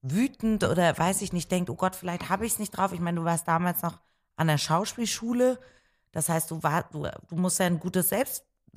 [0.03, 2.93] wütend oder weiß ich nicht, denkt, oh Gott, vielleicht habe ich es nicht drauf.
[2.93, 4.01] Ich meine, du warst damals noch
[4.37, 5.59] an der Schauspielschule.
[6.13, 8.11] Das heißt, du, war, du, du musst ja ein gutes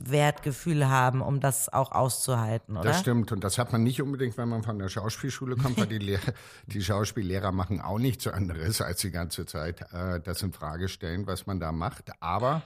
[0.06, 2.90] Selbstwertgefühl haben, um das auch auszuhalten, oder?
[2.90, 3.32] Das stimmt.
[3.32, 6.20] Und das hat man nicht unbedingt, wenn man von der Schauspielschule kommt, weil die, Lehr
[6.66, 11.28] die Schauspiellehrer machen auch nichts anderes, als die ganze Zeit äh, das in Frage stellen,
[11.28, 12.12] was man da macht.
[12.22, 12.62] Aber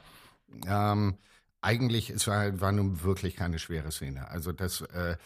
[0.68, 1.18] ähm,
[1.62, 4.30] eigentlich es war, war nun wirklich keine schwere Szene.
[4.30, 5.18] Also das, äh,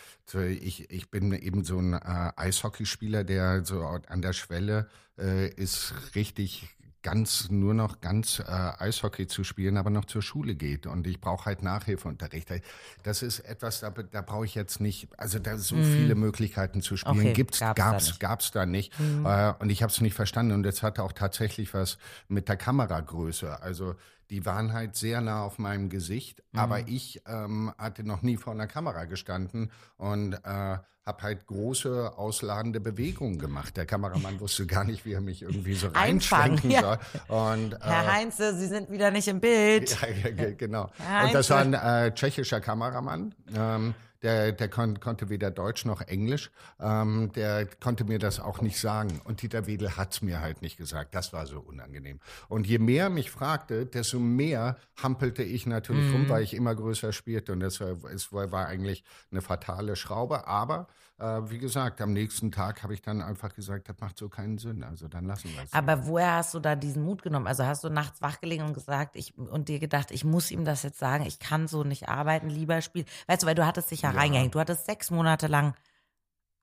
[0.51, 5.93] ich, ich bin eben so ein äh, Eishockeyspieler, der so an der Schwelle äh, ist
[6.15, 6.69] richtig
[7.01, 11.21] ganz nur noch ganz äh, Eishockey zu spielen, aber noch zur Schule geht und ich
[11.21, 12.49] brauche halt Nachhilfeunterricht.
[13.03, 16.97] Das ist etwas, da, da brauche ich jetzt nicht, also da so viele Möglichkeiten zu
[16.97, 17.19] spielen Mhm.
[17.19, 18.19] Okay, gibt's, gab's da gab's, nicht.
[18.19, 18.93] gab's da nicht.
[18.99, 22.57] Äh, und ich habe es nicht verstanden und es hatte auch tatsächlich was mit der
[22.57, 23.61] Kameragröße.
[23.61, 23.95] Also
[24.29, 26.59] die waren halt sehr nah auf meinem Gesicht, Mhm.
[26.59, 32.13] aber ich ähm, hatte noch nie vor einer Kamera gestanden und äh, habe halt große
[32.17, 33.75] ausladende Bewegungen gemacht.
[33.77, 36.81] Der Kameramann wusste gar nicht, wie er mich irgendwie so reinschwenken ja.
[36.81, 36.97] soll.
[37.35, 39.89] Und, äh, Herr Heinze, Sie sind wieder nicht im Bild.
[40.01, 40.91] ja, ja, ge- genau.
[41.23, 43.33] Und das war ein äh, tschechischer Kameramann.
[43.55, 46.51] Ähm, der, der kon konnte weder Deutsch noch Englisch.
[46.79, 49.21] Ähm, der konnte mir das auch nicht sagen.
[49.23, 51.15] Und Dieter Wedel hat's mir halt nicht gesagt.
[51.15, 52.19] Das war so unangenehm.
[52.47, 56.11] Und je mehr er mich fragte, desto mehr hampelte ich natürlich Mhm.
[56.11, 57.53] rum, weil ich immer größer spielte.
[57.53, 60.47] Und das war, es war eigentlich eine fatale Schraube.
[60.47, 60.87] Aber
[61.19, 64.57] äh, wie gesagt, am nächsten Tag habe ich dann einfach gesagt, das macht so keinen
[64.57, 64.83] Sinn.
[64.83, 65.73] Also dann lassen wir es.
[65.73, 67.47] Aber woher hast du da diesen Mut genommen?
[67.47, 70.83] Also hast du nachts wachgelegen und gesagt, ich und dir gedacht, ich muss ihm das
[70.83, 73.05] jetzt sagen, ich kann so nicht arbeiten, lieber spielen.
[73.27, 74.55] Weißt du, weil du hattest dich ja, reingehängt.
[74.55, 75.73] Du hattest sechs Monate lang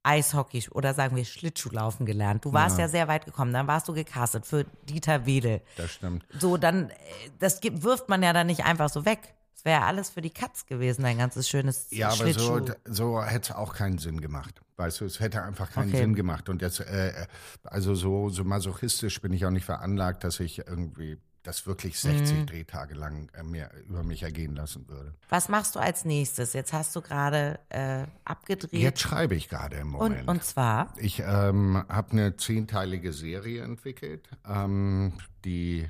[0.07, 2.45] Eishockey oder sagen wir Schlittschuhlaufen gelernt.
[2.45, 2.85] Du warst ja.
[2.85, 2.89] Ja.
[2.89, 3.53] sehr weit gekommen.
[3.53, 5.61] Dann warst du gecastet für Dieter Wedel.
[5.77, 6.25] Das stimmt.
[6.39, 6.95] So, dann, äh,
[7.41, 9.36] das wirft man ja dann nicht einfach so weg.
[9.57, 13.23] Es wäre ja alles für die Katz gewesen, dein ganzes schönes Ja, aber so, so
[13.23, 14.61] hätte es auch keinen Sinn gemacht.
[14.77, 15.99] Weißt du, es hätte einfach keinen Okay.
[16.03, 16.49] Sinn gemacht.
[16.51, 17.27] Und jetzt, äh,
[17.65, 22.41] also so, so masochistisch bin ich auch nicht veranlagt, dass ich irgendwie das wirklich 60
[22.41, 22.47] Mhm.
[22.47, 25.15] Drehtage lang äh, mir, über mich ergehen lassen würde.
[25.29, 26.53] Was machst du als nächstes?
[26.53, 28.73] Jetzt hast du gerade äh, abgedreht.
[28.73, 30.29] Jetzt schreibe ich gerade im und, Moment.
[30.29, 35.15] und zwar, Ich ähm, habe eine zehnteilige Serie entwickelt, ähm,
[35.45, 35.89] die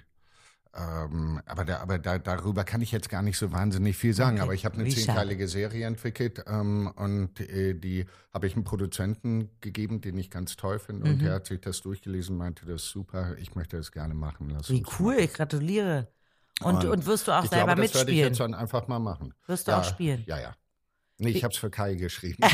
[0.77, 4.37] ähm, aber, da, aber da, darüber kann ich jetzt gar nicht so wahnsinnig viel sagen.
[4.37, 4.43] Okay.
[4.43, 5.07] Aber ich habe eine schade.
[5.07, 10.57] zehnteilige Serie entwickelt ähm, und äh, die habe ich einem Produzenten gegeben, den ich ganz
[10.57, 11.07] toll finde.
[11.07, 11.13] Mhm.
[11.13, 14.51] Und der hat sich das durchgelesen, meinte, das ist super, ich möchte das gerne machen
[14.51, 14.75] lassen.
[14.75, 16.09] wie cool, ich gratuliere.
[16.63, 18.29] Und, und wirst du auch selber glaube, das werde ich mitspielen?
[18.29, 19.35] jetzt dann einfach mal machen.
[19.47, 20.25] Wirst du ja, auch spielen?
[20.27, 20.55] Ja, ja.
[21.19, 22.43] Nee, ich habe es für Kai geschrieben.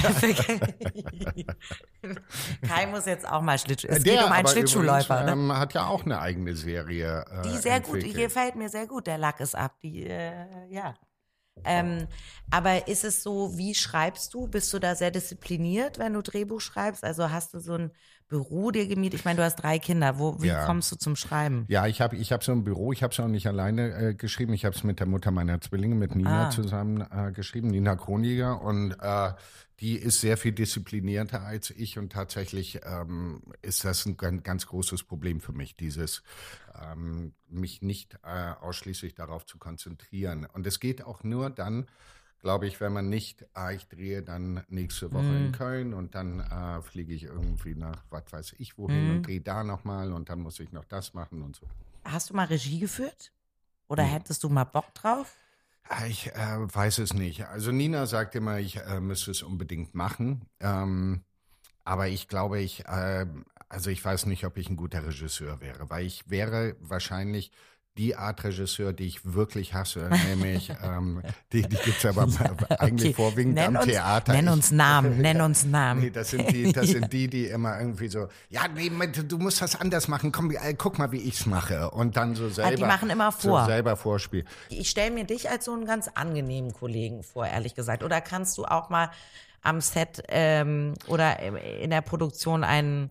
[2.66, 3.88] Kai muss jetzt auch mal Schlittschuh.
[3.88, 5.22] Es Der geht um einen Schlittschuhläufer.
[5.22, 5.52] übrigens, ne?
[5.52, 7.24] ähm, hat ja auch eine eigene Serie.
[7.30, 8.24] Äh, Die sehr gut, die entwickelt.
[8.28, 9.06] gefällt mir sehr gut.
[9.06, 9.78] Der Lack ist ab.
[9.82, 10.32] Die, äh,
[10.70, 10.94] ja.
[11.64, 12.06] Ähm,
[12.50, 14.46] aber ist es so, wie schreibst du?
[14.48, 17.04] Bist du da sehr diszipliniert, wenn du Drehbuch schreibst?
[17.04, 17.92] Also hast du so ein
[18.32, 19.20] Büro dir gemietet?
[19.20, 20.18] Ich meine, du hast drei Kinder.
[20.18, 20.64] Wo, wie Ja.
[20.64, 21.66] kommst du zum Schreiben?
[21.68, 24.14] Ja, ich habe ich hab so ein Büro, ich habe es auch nicht alleine äh,
[24.14, 26.50] geschrieben, ich habe es mit der Mutter meiner Zwillinge, mit Nina Ah.
[26.50, 28.62] zusammen äh, geschrieben, Nina Kroniger.
[28.62, 29.32] Und äh,
[29.80, 34.66] die ist sehr viel disziplinierter als ich und tatsächlich ähm, ist das ein ganz, ganz
[34.66, 36.22] großes Problem für mich, dieses
[36.80, 40.46] ähm, mich nicht äh, ausschließlich darauf zu konzentrieren.
[40.52, 41.86] Und es geht auch nur dann,
[42.42, 45.46] glaube ich, wenn man nicht, ah, ich drehe dann nächste Woche Mhm.
[45.46, 49.10] in Köln und dann äh, fliege ich irgendwie nach, was weiß ich wohin Mhm.
[49.10, 51.66] und drehe da nochmal und dann muss ich noch das machen und so.
[52.04, 53.32] Hast du mal Regie geführt?
[53.88, 54.10] Oder Nee.
[54.10, 55.34] hättest du mal Bock drauf?
[55.88, 57.46] Ah, Ich äh, weiß es nicht.
[57.46, 60.46] Also Nina sagt immer, ich äh, müsste es unbedingt machen.
[60.60, 61.22] Ähm,
[61.84, 63.26] aber ich glaube, ich, äh,
[63.68, 67.50] also ich weiß nicht, ob ich ein guter Regisseur wäre, weil ich wäre wahrscheinlich
[67.98, 72.22] die Art Regisseur, die ich wirklich hasse, nämlich ähm, die, die gibt's aber
[72.78, 73.14] eigentlich Okay.
[73.14, 74.32] vorwiegend nenn am uns, Theater.
[74.32, 76.00] Nenn Ich- uns Namen, nenn uns Namen.
[76.00, 78.90] Nee, das sind die, das sind die, die immer irgendwie so, ja, nee,
[79.28, 80.32] du musst das anders machen.
[80.32, 81.90] Komm, guck mal, wie ich's mache.
[81.90, 82.84] Und dann so selber.
[82.84, 83.60] Ah, machen immer vor.
[83.60, 84.44] So selber Vorspiel.
[84.70, 88.02] Ich stelle mir dich als so einen ganz angenehmen Kollegen vor, ehrlich gesagt.
[88.02, 89.10] Oder kannst du auch mal
[89.60, 91.38] am Set ähm, oder
[91.80, 93.10] in der Produktion einen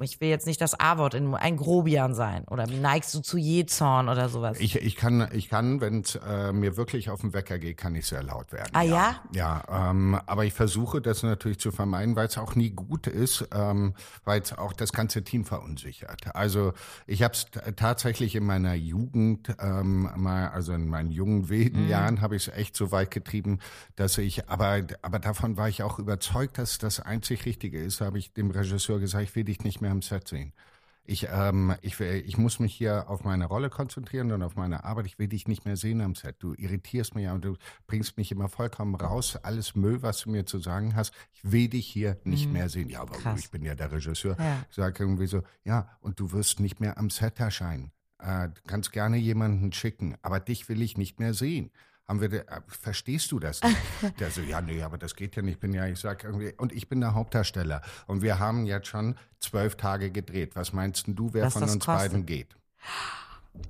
[0.00, 2.44] ich will jetzt nicht das A-Wort, ein Grobian sein?
[2.48, 4.58] Oder neigst du zu Jezorn oder sowas?
[4.60, 7.94] Ich, ich kann, ich kann wenn es äh, mir wirklich auf den Wecker geht, kann
[7.94, 8.70] ich sehr laut werden.
[8.72, 9.16] Ah ja?
[9.32, 13.06] Ja, ja ähm, aber ich versuche das natürlich zu vermeiden, weil es auch nie gut
[13.06, 16.34] ist, ähm, weil es auch das ganze Team verunsichert.
[16.34, 16.72] Also
[17.06, 21.88] ich habe es tatsächlich in meiner Jugend, ähm, mal, also in meinen jungen wilden mhm.
[21.88, 23.60] Jahren, habe ich es echt so weit getrieben,
[23.96, 28.18] dass ich, aber, aber davon war ich auch überzeugt, dass das einzig Richtige ist, habe
[28.18, 30.52] ich dem Regisseur gesagt, ich will dich nicht mehr am Set sehen.
[31.08, 35.06] Ich, ähm, ich, ich muss mich hier auf meine Rolle konzentrieren und auf meine Arbeit.
[35.06, 36.36] Ich will dich nicht mehr sehen am Set.
[36.40, 39.36] Du irritierst mich und du bringst mich immer vollkommen raus.
[39.36, 41.14] Alles Müll, was du mir zu sagen hast.
[41.32, 42.54] Ich will dich hier nicht mhm.
[42.54, 42.88] mehr sehen.
[42.88, 43.38] Ja, aber Krass.
[43.38, 44.36] ich bin ja der Regisseur.
[44.38, 44.64] Ja.
[44.68, 47.92] Ich sage irgendwie so, ja, und du wirst nicht mehr am Set erscheinen.
[48.18, 51.70] Äh, du kannst gerne jemanden schicken, aber dich will ich nicht mehr sehen
[52.08, 53.76] haben wir, äh, verstehst du das nicht?
[54.20, 55.54] Der so, ja, nee, aber das geht ja nicht.
[55.54, 57.82] Ich bin ja, ich sag irgendwie, und ich bin der Hauptdarsteller.
[58.06, 60.54] Und wir haben jetzt schon zwölf Tage gedreht.
[60.54, 62.12] Was meinst du, wer Was von uns kostet?
[62.12, 62.56] beiden geht?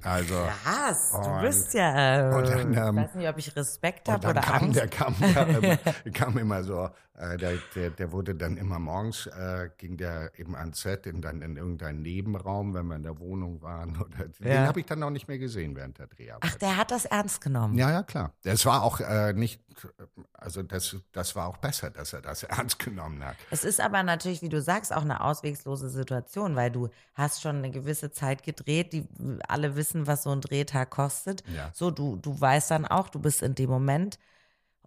[0.03, 2.39] Also, Krass, du bist ja.
[2.39, 4.77] Äh, dann, ähm, ich weiß nicht, ob ich Respekt habe oder kam, Angst.
[4.77, 5.79] Der kam, der
[6.13, 10.55] kam immer so, äh, der, der, der, wurde dann immer morgens, äh, ging der eben
[10.55, 13.97] ans Set, in, dann in irgendeinen Nebenraum, wenn wir in der Wohnung waren.
[14.01, 14.61] Oder, ja.
[14.61, 16.51] Den habe ich dann auch nicht mehr gesehen während der Dreharbeit.
[16.53, 17.77] Ach, der hat das ernst genommen.
[17.79, 18.33] Ja, ja, klar.
[18.43, 19.63] Das war auch äh, nicht,
[20.35, 23.37] also das, das war auch besser, dass er das ernst genommen hat.
[23.51, 27.57] Es ist aber natürlich, wie du sagst, auch eine auswegslose Situation, weil du hast schon
[27.57, 29.09] eine gewisse Zeit gedreht, die
[29.49, 31.43] alle wissen, was so ein Drehtag kostet.
[31.55, 31.71] Ja.
[31.73, 34.19] So, du, du weißt dann auch, du bist in dem Moment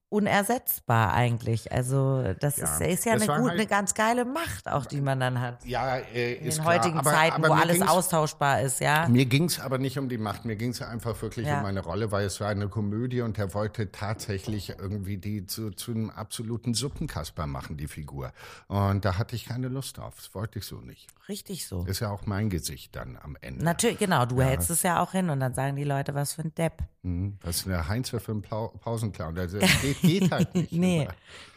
[0.10, 1.72] unersetzbar eigentlich.
[1.72, 2.66] Also das ja.
[2.66, 5.40] ist, ist ja das eine, gut, halt, eine ganz geile Macht auch, die man dann
[5.40, 5.64] hat.
[5.66, 9.08] Ja, äh, in den heutigen aber, Zeiten, aber wo alles austauschbar ist, ja.
[9.08, 11.58] Mir ging es aber nicht um die Macht, mir ging es einfach wirklich ja.
[11.58, 15.72] um meine Rolle, weil es war eine Komödie und er wollte tatsächlich irgendwie die zu,
[15.72, 18.32] zu einem absoluten Suppenkasper machen, die Figur.
[18.68, 20.16] Und da hatte ich keine Lust drauf.
[20.18, 21.08] Das wollte ich so nicht.
[21.30, 21.86] Richtig so.
[21.86, 23.64] Ist ja auch mein Gesicht dann am Ende.
[23.64, 24.48] Natürlich, genau, du ja.
[24.48, 26.82] hältst es ja auch hin und dann sagen die Leute, was für ein Depp.
[27.04, 27.38] Mhm.
[27.42, 29.36] Was ist der Heinz für ein Pausenclown?
[29.36, 30.72] Das geht, geht halt nicht.
[30.72, 31.08] nee,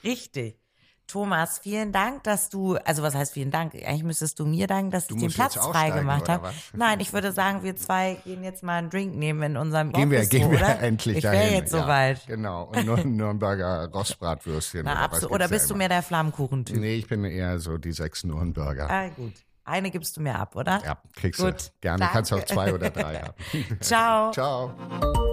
[0.05, 0.59] richtig.
[1.13, 3.75] Thomas, vielen Dank, dass du, also was heißt vielen Dank?
[3.75, 6.51] Eigentlich müsstest du mir danken, dass du ich den Platz frei gemacht habe.
[6.73, 10.09] Nein, ich würde sagen, wir zwei gehen jetzt mal einen Drink nehmen in unserem Gehen
[10.09, 11.41] Office, wir, gehen wir endlich ich dahin.
[11.41, 12.19] Ich wäre jetzt soweit.
[12.21, 14.83] Ja, genau, und nur ein Nürnberger Rostbratwürstchen.
[14.85, 16.79] Na, oder, oder bist du mehr der Flammkuchentyp?
[16.79, 18.89] Nee, ich bin eher so die sechs Nürnberger.
[18.89, 19.35] Ah, gut.
[19.65, 20.81] Eine gibst du mir ab, oder?
[20.85, 21.73] Ja, kriegst Gut, du.
[21.83, 22.13] Gerne, danke.
[22.15, 23.35] kannst auch zwei oder drei haben.
[23.81, 24.33] Ciao.
[24.33, 25.32] Ciao.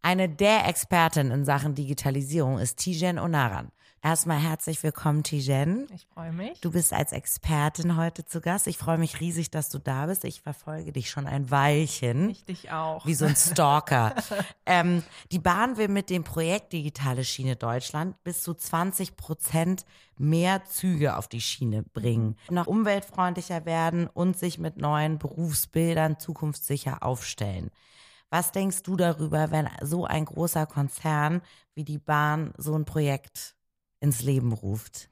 [0.00, 3.70] Eine der Experten in Sachen Digitalisierung ist Tijen Onaran.
[4.02, 5.86] Erstmal herzlich willkommen, Tijen.
[5.94, 6.58] Ich freue mich.
[6.62, 8.66] Du bist als Expertin heute zu Gast.
[8.66, 10.24] Ich freue mich riesig, dass du da bist.
[10.24, 12.30] Ich verfolge dich schon ein Weilchen.
[12.30, 13.04] Ich dich auch.
[13.04, 14.14] Wie so ein Stalker.
[14.66, 19.84] ähm, die Bahn will mit dem Projekt Digitale Schiene Deutschland bis zu 20 Prozent
[20.16, 27.02] mehr Züge auf die Schiene bringen, noch umweltfreundlicher werden und sich mit neuen Berufsbildern zukunftssicher
[27.02, 27.70] aufstellen.
[28.30, 31.42] Was denkst du darüber, wenn so ein großer Konzern
[31.74, 33.56] wie die Bahn so ein Projekt
[34.00, 35.08] ins Leben ruft?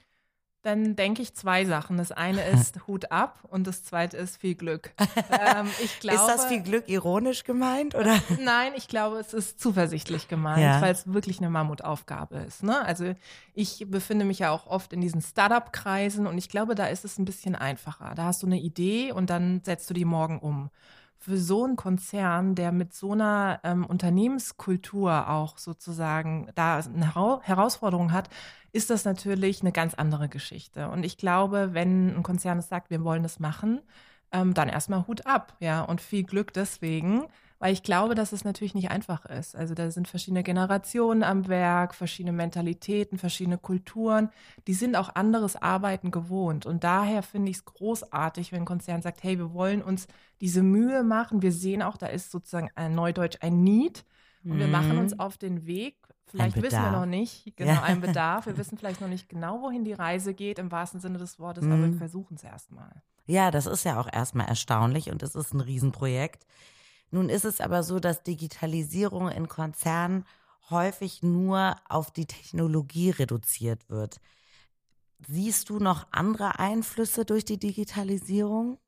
[0.62, 1.98] Dann denke ich zwei Sachen.
[1.98, 4.92] Das eine ist Hut ab und das zweite ist viel Glück.
[5.30, 8.20] ähm, ich glaube, ist das viel Glück ironisch gemeint oder?
[8.42, 10.80] Nein, ich glaube, es ist zuversichtlich gemeint, ja.
[10.80, 12.64] weil es wirklich eine Mammutaufgabe ist.
[12.64, 12.84] Ne?
[12.84, 13.14] Also
[13.54, 17.18] ich befinde mich ja auch oft in diesen Startup-Kreisen und ich glaube, da ist es
[17.18, 18.14] ein bisschen einfacher.
[18.16, 20.70] Da hast du eine Idee und dann setzt du die morgen um
[21.18, 28.12] für so einen Konzern, der mit so einer ähm, Unternehmenskultur auch sozusagen da eine Herausforderung
[28.12, 28.30] hat,
[28.72, 30.88] ist das natürlich eine ganz andere Geschichte.
[30.88, 33.80] Und ich glaube, wenn ein Konzern es sagt, wir wollen das machen,
[34.32, 37.24] ähm, dann erstmal Hut ab, ja, und viel Glück deswegen,
[37.58, 39.56] weil ich glaube, dass es natürlich nicht einfach ist.
[39.56, 44.30] Also da sind verschiedene Generationen am Werk, verschiedene Mentalitäten, verschiedene Kulturen,
[44.66, 46.66] die sind auch anderes Arbeiten gewohnt.
[46.66, 50.06] Und daher finde ich es großartig, wenn ein Konzern sagt, hey, wir wollen uns
[50.40, 51.42] diese Mühe machen.
[51.42, 54.04] Wir sehen auch, da ist sozusagen ein Neudeutsch ein Need.
[54.44, 54.58] Und mhm.
[54.60, 55.96] wir machen uns auf den Weg.
[56.26, 57.82] Vielleicht wissen wir noch nicht, genau, ja.
[57.82, 58.46] ein Bedarf.
[58.46, 61.64] Wir wissen vielleicht noch nicht genau, wohin die Reise geht, im wahrsten Sinne des Wortes,
[61.64, 61.72] mhm.
[61.72, 63.02] aber wir versuchen es erstmal.
[63.26, 66.46] Ja, das ist ja auch erstmal erstaunlich und es ist ein Riesenprojekt.
[67.10, 70.24] Nun ist es aber so, dass Digitalisierung in Konzernen
[70.70, 74.20] häufig nur auf die Technologie reduziert wird.
[75.26, 78.78] Siehst du noch andere Einflüsse durch die Digitalisierung?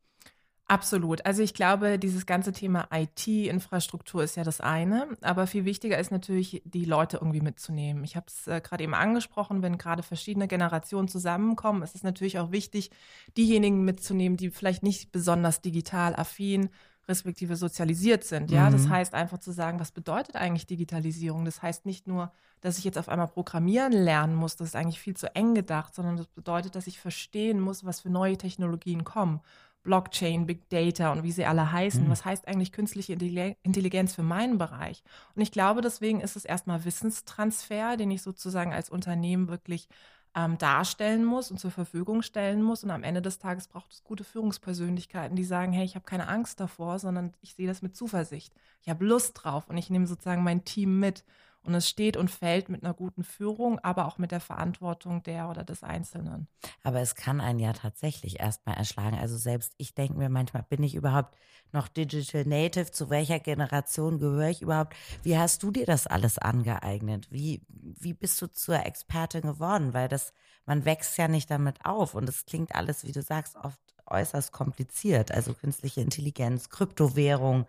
[0.71, 1.27] Absolut.
[1.27, 6.13] Also ich glaube, dieses ganze Thema IT-Infrastruktur ist ja das eine, aber viel wichtiger ist
[6.13, 8.05] natürlich, die Leute irgendwie mitzunehmen.
[8.05, 12.39] Ich habe es äh, gerade eben angesprochen, wenn gerade verschiedene Generationen zusammenkommen, ist es natürlich
[12.39, 12.93] auch wichtig,
[13.37, 16.71] diejenigen mitzunehmen, die vielleicht nicht besonders digital affin
[17.11, 18.51] respektive sozialisiert sind.
[18.51, 18.73] Ja, mhm.
[18.73, 21.45] das heißt einfach zu sagen, was bedeutet eigentlich Digitalisierung?
[21.45, 25.01] Das heißt nicht nur, dass ich jetzt auf einmal programmieren lernen muss, das ist eigentlich
[25.01, 29.05] viel zu eng gedacht, sondern das bedeutet, dass ich verstehen muss, was für neue Technologien
[29.05, 29.41] kommen
[29.83, 32.05] Blockchain, Big Data und wie sie alle heißen.
[32.05, 32.11] Mhm.
[32.11, 35.03] Was heißt eigentlich künstliche Intelligenz für meinen Bereich?
[35.35, 39.89] Und ich glaube, deswegen ist es erstmal Wissenstransfer, den ich sozusagen als Unternehmen wirklich
[40.35, 42.85] ähm, darstellen muss und zur Verfügung stellen muss.
[42.85, 46.29] Und am Ende des Tages braucht es gute Führungspersönlichkeiten, die sagen, hey, ich habe keine
[46.29, 48.55] Angst davor, sondern ich sehe das mit Zuversicht.
[48.83, 51.25] Ich habe Lust drauf und ich nehme sozusagen mein Team mit.
[51.63, 55.51] Und es steht und fällt mit einer guten Führung, aber auch mit der Verantwortung der
[55.51, 56.49] oder des Einzelnen.
[56.83, 59.19] Aber es kann einen ja tatsächlich erstmal erschlagen.
[59.19, 61.37] Also selbst ich denke mir manchmal, bin ich überhaupt
[61.73, 62.91] noch Digital Native?
[62.91, 64.97] Zu welcher Generation gehöre ich überhaupt?
[65.23, 67.31] Wie hast du dir das alles angeeignet?
[67.31, 69.93] Wie, wie bist du zur Expertin geworden?
[69.93, 70.33] Weil das,
[70.65, 74.53] man wächst ja nicht damit auf und es klingt alles, wie du sagst, oft äußerst
[74.53, 75.31] kompliziert.
[75.31, 77.67] Also künstliche Intelligenz, Kryptowährung,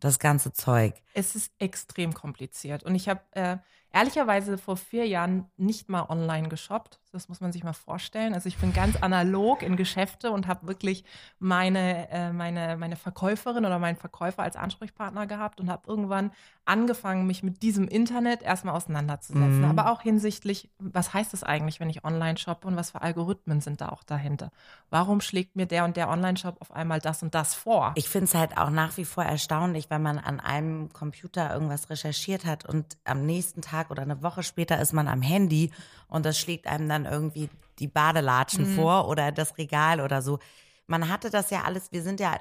[0.00, 0.94] das ganze Zeug.
[1.14, 2.82] Es ist extrem kompliziert.
[2.82, 3.58] Und ich habe äh,
[3.92, 7.00] ehrlicherweise vor vier Jahren nicht mal online geshoppt.
[7.12, 8.34] Das muss man sich mal vorstellen.
[8.34, 11.04] Also ich bin ganz analog in Geschäfte und habe wirklich
[11.40, 16.30] meine, äh, meine, meine Verkäuferin oder meinen Verkäufer als Ansprechpartner gehabt und habe irgendwann
[16.70, 19.62] angefangen, mich mit diesem Internet erstmal auseinanderzusetzen.
[19.62, 19.64] Mhm.
[19.64, 23.60] Aber auch hinsichtlich, was heißt es eigentlich, wenn ich online shoppe und was für Algorithmen
[23.60, 24.52] sind da auch dahinter?
[24.88, 27.92] Warum schlägt mir der und der Online-Shop auf einmal das und das vor?
[27.96, 31.90] Ich finde es halt auch nach wie vor erstaunlich, wenn man an einem Computer irgendwas
[31.90, 35.72] recherchiert hat und am nächsten Tag oder eine Woche später ist man am Handy
[36.06, 38.76] und das schlägt einem dann irgendwie die Badelatschen mhm.
[38.76, 40.38] vor oder das Regal oder so.
[40.86, 42.38] Man hatte das ja alles, wir sind ja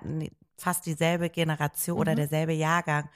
[0.58, 2.02] fast dieselbe Generation mhm.
[2.02, 3.10] oder derselbe Jahrgang.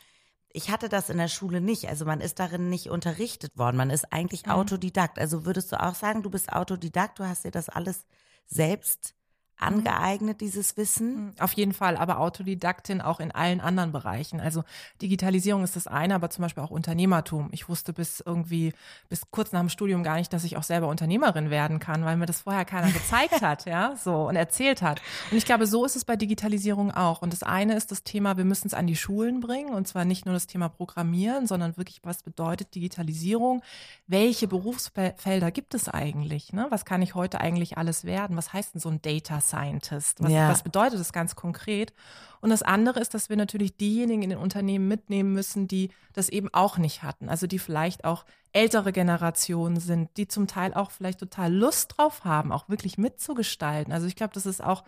[0.51, 1.89] Ich hatte das in der Schule nicht.
[1.89, 3.75] Also man ist darin nicht unterrichtet worden.
[3.75, 4.51] Man ist eigentlich mhm.
[4.51, 5.19] Autodidakt.
[5.19, 8.05] Also würdest du auch sagen, du bist Autodidakt, du hast dir das alles
[8.45, 9.15] selbst
[9.63, 11.27] angeeignet, dieses Wissen?
[11.27, 14.39] Mhm, auf jeden Fall, aber Autodidaktin auch in allen anderen Bereichen.
[14.39, 14.63] Also
[15.01, 17.49] Digitalisierung ist das eine, aber zum Beispiel auch Unternehmertum.
[17.51, 18.73] Ich wusste bis irgendwie,
[19.09, 22.17] bis kurz nach dem Studium gar nicht, dass ich auch selber Unternehmerin werden kann, weil
[22.17, 25.01] mir das vorher keiner gezeigt hat, ja, so und erzählt hat.
[25.31, 27.21] Und ich glaube, so ist es bei Digitalisierung auch.
[27.21, 30.05] Und das eine ist das Thema, wir müssen es an die Schulen bringen und zwar
[30.05, 33.61] nicht nur das Thema Programmieren, sondern wirklich, was bedeutet Digitalisierung?
[34.07, 36.53] Welche Berufsfelder gibt es eigentlich?
[36.53, 36.67] Ne?
[36.69, 38.37] Was kann ich heute eigentlich alles werden?
[38.37, 40.21] Was heißt denn so ein Data Scientist.
[40.23, 40.49] Was, ja.
[40.49, 41.93] was bedeutet das ganz konkret?
[42.41, 46.29] Und das andere ist, dass wir natürlich diejenigen in den Unternehmen mitnehmen müssen, die das
[46.29, 47.29] eben auch nicht hatten.
[47.29, 52.25] Also die vielleicht auch ältere Generationen sind, die zum Teil auch vielleicht total Lust drauf
[52.25, 53.93] haben, auch wirklich mitzugestalten.
[53.93, 54.83] Also ich glaube, das ist auch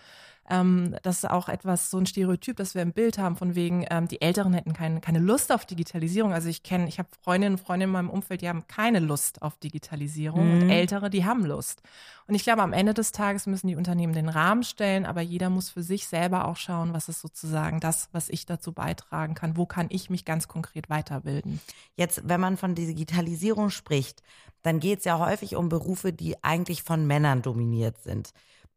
[0.50, 3.86] ähm, das ist auch etwas, so ein Stereotyp, das wir im Bild haben, von wegen,
[3.90, 6.34] ähm, die Älteren hätten kein, keine Lust auf Digitalisierung.
[6.34, 9.42] Also ich kenne, ich habe Freundinnen und Freunde in meinem Umfeld, die haben keine Lust
[9.42, 10.62] auf Digitalisierung mhm.
[10.62, 11.82] und Ältere, die haben Lust.
[12.28, 15.52] Und ich glaube, am Ende des Tages müssen die Unternehmen den Rahmen stellen, aber jeder
[15.52, 19.34] muss für sich selber auch schauen, was ist sozusagen sozusagen das, was ich dazu beitragen
[19.34, 19.58] kann?
[19.58, 21.60] Wo kann ich mich ganz konkret weiterbilden?
[21.96, 24.22] Jetzt, wenn man von Digitalisierung spricht,
[24.62, 28.32] dann geht es ja häufig um Berufe, die eigentlich von Männern dominiert sind.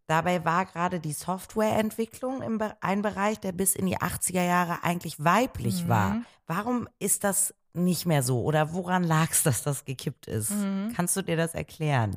[0.09, 4.83] Dabei war gerade die Softwareentwicklung im Be ein Bereich, der bis in die 80er Jahre
[4.83, 5.89] eigentlich weiblich mhm.
[5.89, 6.23] war.
[6.47, 8.41] Warum ist das nicht mehr so?
[8.41, 10.51] Oder woran lag es, dass das gekippt ist?
[10.51, 10.95] Mhm.
[10.97, 12.17] Kannst du dir das erklären?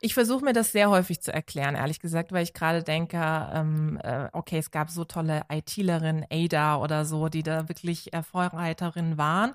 [0.00, 3.18] Ich versuche mir das sehr häufig zu erklären, ehrlich gesagt, weil ich gerade denke,
[3.54, 9.18] ähm, äh, okay, es gab so tolle ITlerinnen, Ada oder so, die da wirklich Vorreiterinnen
[9.18, 9.54] waren.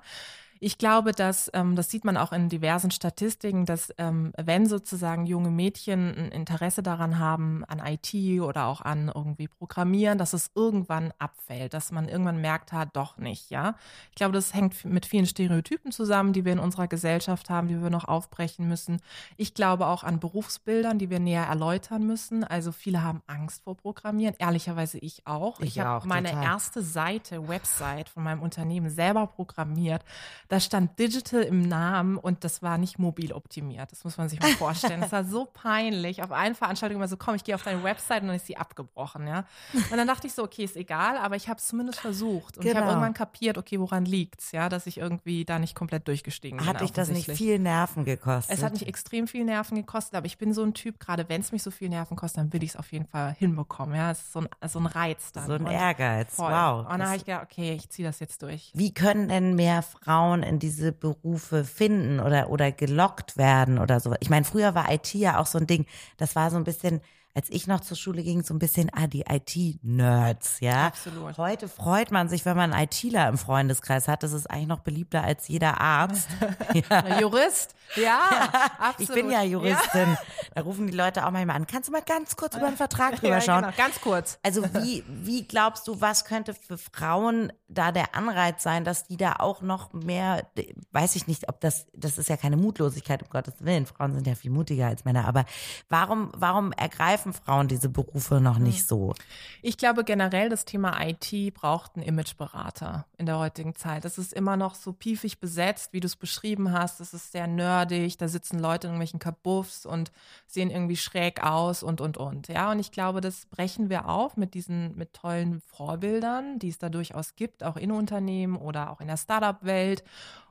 [0.60, 5.26] Ich glaube, dass ähm, das sieht man auch in diversen Statistiken, dass ähm, wenn sozusagen
[5.26, 10.50] junge Mädchen ein Interesse daran haben an IT oder auch an irgendwie Programmieren, dass es
[10.54, 13.74] irgendwann abfällt, dass man irgendwann merkt, hat, doch nicht, ja.
[14.10, 17.80] Ich glaube, das hängt mit vielen Stereotypen zusammen, die wir in unserer Gesellschaft haben, die
[17.80, 19.00] wir noch aufbrechen müssen.
[19.36, 22.44] Ich glaube auch an Berufsbildern, die wir näher erläutern müssen.
[22.44, 25.60] Also viele haben Angst vor Programmieren, ehrlicherweise ich auch.
[25.60, 26.44] Ich, ich habe meine total.
[26.44, 30.04] erste Seite, Website von meinem Unternehmen selber programmiert
[30.48, 33.90] da stand Digital im Namen und das war nicht mobil optimiert.
[33.90, 35.00] Das muss man sich mal vorstellen.
[35.00, 36.22] Das war so peinlich.
[36.22, 38.56] Auf allen Veranstaltungen immer so, komm, ich gehe auf deine Website und dann ist sie
[38.56, 39.44] abgebrochen, ja.
[39.90, 42.56] Und dann dachte ich so, okay, ist egal, aber ich habe es zumindest versucht.
[42.56, 42.72] Und genau.
[42.72, 46.58] ich habe irgendwann kapiert, okay, woran liegt's, ja, dass ich irgendwie da nicht komplett durchgestiegen
[46.58, 46.66] bin.
[46.66, 48.56] Hat dich das nicht viel Nerven gekostet?
[48.56, 51.40] Es hat mich extrem viel Nerven gekostet, aber ich bin so ein Typ, gerade wenn
[51.40, 54.10] es mich so viel Nerven kostet, dann will ich es auf jeden Fall hinbekommen, ja.
[54.10, 55.46] Es ist so ein, so ein Reiz dann.
[55.46, 56.52] So ein Ehrgeiz, voll.
[56.52, 56.86] wow.
[56.86, 58.70] Und dann habe ich gedacht, okay, ich ziehe das jetzt durch.
[58.74, 64.00] Wie können denn mehr Frauen Frauen in diese Berufe finden oder, oder gelockt werden oder
[64.00, 64.14] so.
[64.20, 67.00] Ich meine, früher war IT ja auch so ein Ding, das war so ein bisschen,
[67.36, 70.86] als ich noch zur Schule ging, so ein bisschen, ah, die IT-Nerds, ja.
[70.86, 71.36] Absolut.
[71.36, 74.22] Heute freut man sich, wenn man einen ITler im Freundeskreis hat.
[74.22, 76.28] Das ist eigentlich noch beliebter als jeder Arzt.
[76.72, 77.20] ja.
[77.20, 79.00] Jurist, ja, ja, absolut.
[79.00, 80.08] Ich bin ja Juristin.
[80.08, 80.18] Ja.
[80.54, 81.66] Da rufen die Leute auch manchmal an.
[81.66, 83.64] Kannst du mal ganz kurz über den Vertrag drüber schauen?
[83.64, 83.76] Ja, genau.
[83.76, 84.38] Ganz kurz.
[84.42, 89.18] Also wie, wie glaubst du, was könnte für Frauen da der Anreiz sein, dass die
[89.18, 90.46] da auch noch mehr,
[90.92, 93.84] weiß ich nicht, ob das, das ist ja keine Mutlosigkeit, um Gottes Willen.
[93.84, 95.28] Frauen sind ja viel mutiger als Männer.
[95.28, 95.44] Aber
[95.90, 98.86] warum, warum ergreifen Frauen diese Berufe noch nicht hm.
[98.86, 99.14] so?
[99.62, 104.04] Ich glaube generell, das Thema IT braucht einen Imageberater in der heutigen Zeit.
[104.04, 107.00] Das ist immer noch so piefig besetzt, wie du es beschrieben hast.
[107.00, 108.18] Das ist sehr nerdig.
[108.18, 110.12] Da sitzen Leute in irgendwelchen Kabuffs und
[110.46, 112.48] sehen irgendwie schräg aus und, und, und.
[112.48, 116.78] Ja, und ich glaube, das brechen wir auf mit diesen, mit tollen Vorbildern, die es
[116.78, 120.04] da durchaus gibt, auch in Unternehmen oder auch in der Startup-Welt.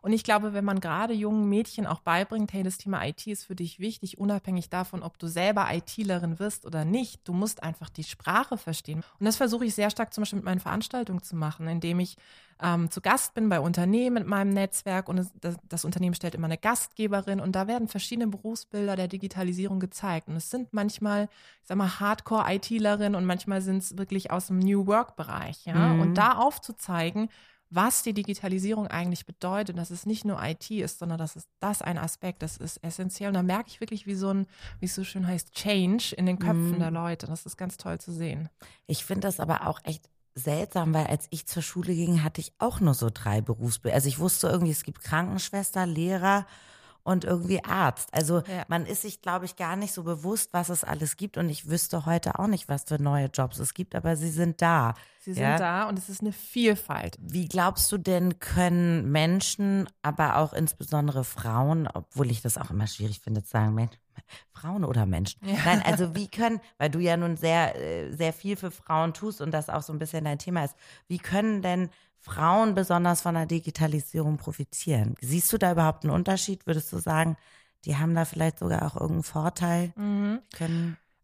[0.06, 3.46] Und ich glaube, wenn man gerade jungen Mädchen auch beibringt, hey, das Thema IT ist
[3.46, 7.90] für dich wichtig, unabhängig davon, ob du selber ITlerin wirst oder nicht, du musst einfach
[7.90, 9.04] die Sprache verstehen.
[9.20, 12.18] Und das versuche ich sehr stark zum Beispiel mit meinen Veranstaltungen zu machen, indem ich
[12.62, 16.46] ähm, zu Gast bin bei Unternehmen mit meinem Netzwerk und das, das, Unternehmen stellt immer
[16.46, 20.30] eine Gastgeberin und da werden verschiedene Berufsbilder der Digitalisierung gezeigt.
[20.30, 21.24] Und es sind manchmal,
[21.62, 25.76] ich sag mal, Hardcore-ITlerinnen und manchmal sind es wirklich aus dem New Work-Bereich, ja.
[25.76, 26.02] Mhm.
[26.02, 27.30] Und da aufzuzeigen,
[27.70, 31.82] was die Digitalisierung eigentlich bedeutet, dass es nicht nur IT ist, sondern dass es das
[31.82, 33.30] ein Aspekt, das ist essentiell.
[33.30, 34.48] Und da merke ich wirklich, wie so ein,
[34.80, 36.80] wie es so schön heißt, Change in den Köpfen mm.
[36.80, 37.28] der Leute.
[37.28, 38.50] Das ist ganz toll zu sehen.
[38.88, 42.54] Ich finde das aber auch echt seltsam, weil als ich zur Schule ging, hatte ich
[42.60, 43.96] auch nur so drei Berufsbilder.
[43.96, 46.46] Also ich wusste irgendwie, es gibt Krankenschwester, Lehrer
[47.06, 48.10] und irgendwie Arzt.
[48.14, 48.66] Also ja.
[48.68, 51.38] man ist sich, glaube ich, gar nicht so bewusst, was es alles gibt.
[51.38, 54.62] Und ich wüsste heute auch nicht, was für neue Jobs es gibt, aber sie sind
[54.62, 54.96] da.
[55.20, 55.58] Sie sind ja?
[55.58, 57.18] da und es ist eine Vielfalt.
[57.22, 62.88] Wie glaubst du denn, können Menschen, aber auch insbesondere Frauen, obwohl ich das auch immer
[62.88, 63.94] schwierig finde zu sagen, Mensch,
[64.52, 65.40] Frauen oder Menschen?
[65.46, 65.58] Ja.
[65.64, 69.42] Nein, also wie können, weil du ja nun sehr, äh, sehr viel für Frauen tust
[69.42, 70.76] und das auch so ein bisschen dein Thema ist,
[71.08, 71.90] wie können denn
[72.26, 75.14] Frauen besonders von der Digitalisierung profitieren.
[75.22, 76.66] Siehst du da überhaupt einen Unterschied?
[76.66, 77.38] Würdest du sagen,
[77.86, 79.94] die haben da vielleicht sogar auch irgendeinen Vorteil?
[79.96, 80.40] Mhm.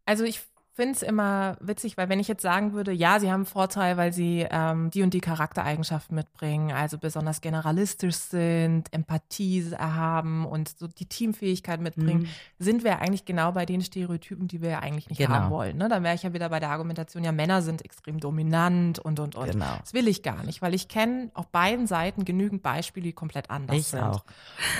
[0.05, 0.43] also ich
[0.73, 3.97] finde es immer witzig, weil wenn ich jetzt sagen würde, ja, sie haben einen Vorteil,
[3.97, 10.69] weil sie ähm, die und die Charaktereigenschaften mitbringen, also besonders generalistisch sind, Empathie haben und
[10.79, 12.27] so die Teamfähigkeit mitbringen, mhm.
[12.57, 15.31] sind wir eigentlich genau bei den Stereotypen, die wir ja eigentlich nicht genau.
[15.31, 15.77] haben wollen.
[15.77, 15.89] Ne?
[15.89, 19.35] Dann wäre ich ja wieder bei der Argumentation, ja, Männer sind extrem dominant und und
[19.35, 19.51] und.
[19.51, 19.77] Genau.
[19.81, 23.49] Das will ich gar nicht, weil ich kenne auf beiden Seiten genügend Beispiele, die komplett
[23.49, 24.03] anders ich sind.
[24.03, 24.23] Auch.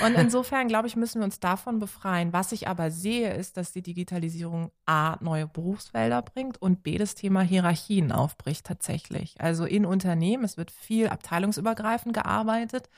[0.06, 2.32] Und insofern, glaube ich, müssen wir uns davon befreien.
[2.32, 6.98] Was ich aber sehe, ist, dass die Digitalisierung A, neue Berufs Berufsfelder bringt und B,
[6.98, 9.34] das Thema Hierarchien aufbricht tatsächlich.
[9.40, 12.88] Also in Unternehmen, es wird viel abteilungsübergreifend gearbeitet.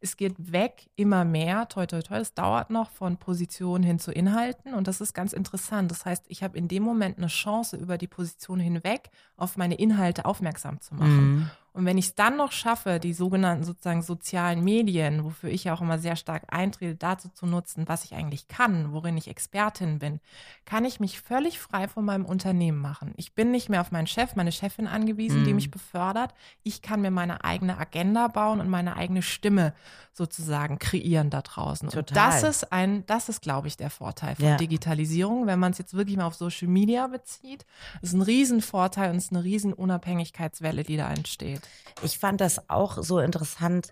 [0.00, 4.12] Es geht weg immer mehr, toi, toi, toi, es dauert noch von Positionen hin zu
[4.12, 5.90] Inhalten und das ist ganz interessant.
[5.90, 9.74] Das heißt, ich habe in dem Moment eine Chance, über die Position hinweg auf meine
[9.74, 11.34] Inhalte aufmerksam zu machen.
[11.34, 11.50] Mhm.
[11.78, 15.74] Und wenn ich es dann noch schaffe, die sogenannten sozusagen sozialen Medien, wofür ich ja
[15.74, 20.00] auch immer sehr stark eintrete, dazu zu nutzen, was ich eigentlich kann, worin ich Expertin
[20.00, 20.18] bin,
[20.64, 23.12] kann ich mich völlig frei von meinem Unternehmen machen.
[23.16, 25.44] Ich bin nicht mehr auf meinen Chef, meine Chefin angewiesen, mm.
[25.44, 25.54] die mhm.
[25.54, 26.34] mich befördert.
[26.64, 29.72] Ich kann mir meine eigene Agenda bauen und meine eigene Stimme
[30.12, 31.88] sozusagen kreieren da draußen.
[31.88, 32.00] Total.
[32.00, 34.56] Und das ist ein, das ist, glaube ich, der Vorteil von ja.
[34.56, 37.64] Digitalisierung, wenn man es jetzt wirklich mal auf Social Media bezieht.
[38.02, 41.60] Ist ein Riesenvorteil und es ist eine riesen Unabhängigkeitswelle, die da entsteht.
[42.02, 43.88] Ich fand das auch so interessant,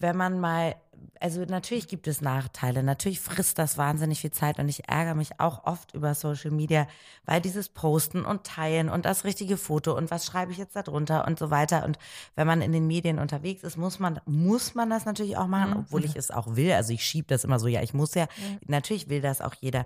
[0.00, 0.76] wenn man mal,
[1.20, 5.38] also natürlich gibt es Nachteile, natürlich frisst das wahnsinnig viel Zeit und ich ärgere mich
[5.38, 6.86] auch oft über Social Media,
[7.26, 10.82] weil dieses Posten und Teilen und das richtige Foto und was schreibe ich jetzt da
[10.82, 11.84] drunter und so weiter.
[11.84, 11.98] Und
[12.34, 15.70] wenn man in den Medien unterwegs ist, muss man, muss man das natürlich auch machen,
[15.70, 15.76] mhm.
[15.80, 18.26] obwohl ich es auch will, also ich schiebe das immer so, ja, ich muss ja,
[18.66, 19.84] natürlich will das auch jeder,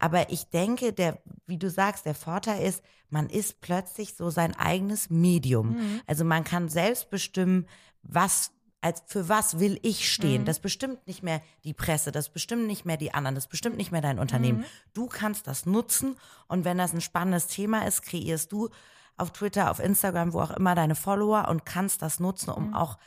[0.00, 4.56] aber ich denke, der, wie du sagst, der Vorteil ist, man ist plötzlich so sein
[4.56, 6.00] eigenes Medium, mhm.
[6.06, 7.66] also man kann selbst bestimmen,
[8.02, 8.50] was
[8.82, 10.42] als für was will ich stehen.
[10.42, 10.46] Mhm.
[10.46, 13.92] Das bestimmt nicht mehr die Presse, das bestimmt nicht mehr die anderen, das bestimmt nicht
[13.92, 14.58] mehr dein Unternehmen.
[14.58, 14.64] Mhm.
[14.92, 16.16] Du kannst das nutzen
[16.48, 18.68] und wenn das ein spannendes Thema ist, kreierst du
[19.16, 22.74] auf Twitter, auf Instagram, wo auch immer deine Follower und kannst das nutzen, um mhm.
[22.74, 22.98] auch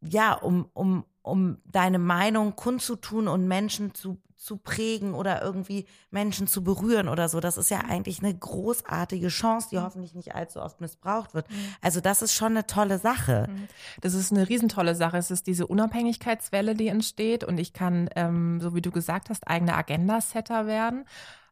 [0.00, 6.48] ja, um um um deine Meinung kundzutun und Menschen zu zu prägen oder irgendwie Menschen
[6.48, 7.38] zu berühren oder so.
[7.38, 9.82] Das ist ja eigentlich eine großartige Chance, die mhm.
[9.82, 11.48] hoffentlich nicht allzu oft missbraucht wird.
[11.48, 11.54] Mhm.
[11.80, 13.46] Also das ist schon eine tolle Sache.
[13.48, 13.68] Mhm.
[14.00, 15.16] Das ist eine riesentolle Sache.
[15.16, 19.46] Es ist diese Unabhängigkeitswelle, die entsteht und ich kann, ähm, so wie du gesagt hast,
[19.46, 21.04] eigene Agenda-Setter werden.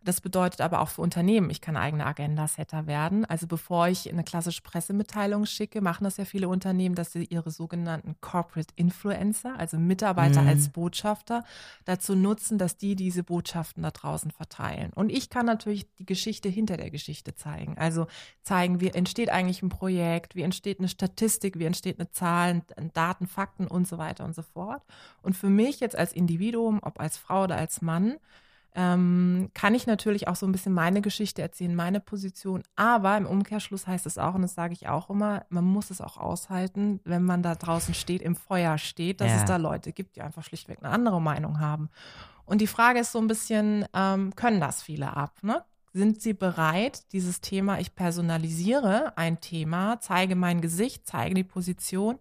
[0.03, 3.26] Das bedeutet aber auch für Unternehmen, ich kann eigene Agenda-Setter werden.
[3.26, 7.51] Also bevor ich eine klassische Pressemitteilung schicke, machen das ja viele Unternehmen, dass sie ihre
[7.51, 10.48] sogenannten Corporate Influencer, also Mitarbeiter mhm.
[10.48, 11.44] als Botschafter,
[11.84, 14.90] dazu nutzen, dass die diese Botschaften da draußen verteilen.
[14.94, 17.76] Und ich kann natürlich die Geschichte hinter der Geschichte zeigen.
[17.76, 18.07] Also
[18.42, 22.62] zeigen, wie entsteht eigentlich ein Projekt, wie entsteht eine Statistik, wie entsteht eine Zahl,
[22.94, 24.82] Daten, Fakten und so weiter und so fort.
[25.20, 28.16] Und für mich jetzt als Individuum, ob als Frau oder als Mann,
[28.74, 32.62] ähm, kann ich natürlich auch so ein bisschen meine Geschichte erzählen, meine Position.
[32.76, 36.00] Aber im Umkehrschluss heißt es auch, und das sage ich auch immer, man muss es
[36.00, 39.36] auch aushalten, wenn man da draußen steht, im Feuer steht, dass ja.
[39.38, 41.90] es da Leute gibt, die einfach schlichtweg eine andere Meinung haben.
[42.44, 45.38] Und die Frage ist so ein bisschen, ähm, können das viele ab?
[45.42, 45.64] Ne?
[45.92, 52.18] Sind sie bereit, dieses Thema, ich personalisiere ein Thema, zeige mein Gesicht, zeige die Position,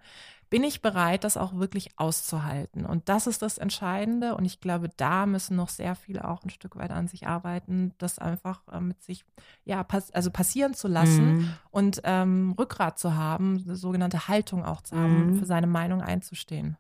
[0.49, 2.85] bin ich bereit, das auch wirklich auszuhalten?
[2.85, 4.35] Und das ist das Entscheidende.
[4.35, 7.93] Und ich glaube, da müssen noch sehr viele auch ein Stück weit an sich arbeiten,
[7.97, 9.25] das einfach äh, mit sich,
[9.63, 11.53] ja, pass also passieren zu lassen mhm.
[11.71, 15.39] und ähm, Rückgrat zu haben, eine sogenannte Haltung auch zu haben, mhm.
[15.39, 16.77] für seine Meinung einzustehen.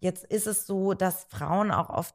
[0.00, 2.14] Jetzt ist es so, dass Frauen auch oft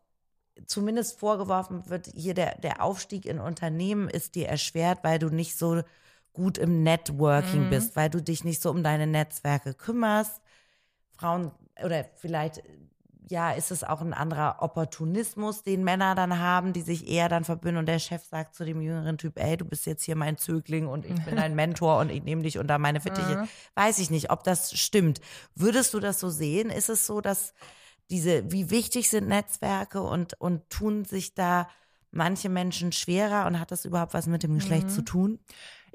[0.67, 5.57] zumindest vorgeworfen wird, hier der, der Aufstieg in Unternehmen ist dir erschwert, weil du nicht
[5.57, 5.81] so
[6.31, 7.69] gut im Networking mhm.
[7.69, 10.41] bist, weil du dich nicht so um deine Netzwerke kümmerst.
[11.18, 11.51] Frauen
[11.84, 12.61] oder vielleicht
[13.30, 17.43] ja, ist es auch ein anderer Opportunismus, den Männer dann haben, die sich eher dann
[17.43, 20.38] verbünden und der Chef sagt zu dem jüngeren Typ, ey, du bist jetzt hier mein
[20.38, 23.47] Zögling und ich bin dein Mentor und ich nehme dich unter meine Fittiche.
[23.76, 25.22] Weiß ich nicht, ob das stimmt.
[25.55, 26.70] Würdest du das so sehen?
[26.70, 27.53] Ist es so, dass
[28.09, 31.68] diese, wie wichtig sind Netzwerke und, und tun sich da
[32.11, 34.91] manche Menschen schwerer und hat das überhaupt was mit dem Geschlecht mhm.
[34.91, 35.39] zu tun?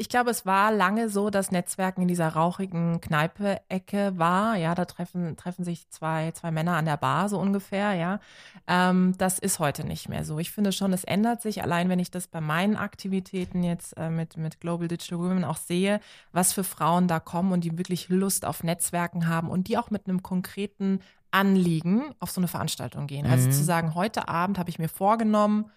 [0.00, 4.54] Ich glaube, es war lange so, dass Netzwerken in dieser rauchigen Kneipe-Ecke war.
[4.54, 8.20] Ja, da treffen, treffen sich zwei, zwei Männer an der Bar, so ungefähr, ja.
[8.68, 10.38] Ähm, das ist heute nicht mehr so.
[10.38, 11.64] Ich finde schon, es ändert sich.
[11.64, 15.56] Allein wenn ich das bei meinen Aktivitäten jetzt äh, mit, mit Global Digital Women auch
[15.56, 15.98] sehe,
[16.30, 19.90] was für Frauen da kommen und die wirklich Lust auf Netzwerken haben und die auch
[19.90, 21.00] mit einem konkreten
[21.32, 23.26] Anliegen auf so eine Veranstaltung gehen.
[23.26, 23.48] Also mhm.
[23.48, 25.72] Also zu sagen, heute Abend habe ich mir vorgenommen,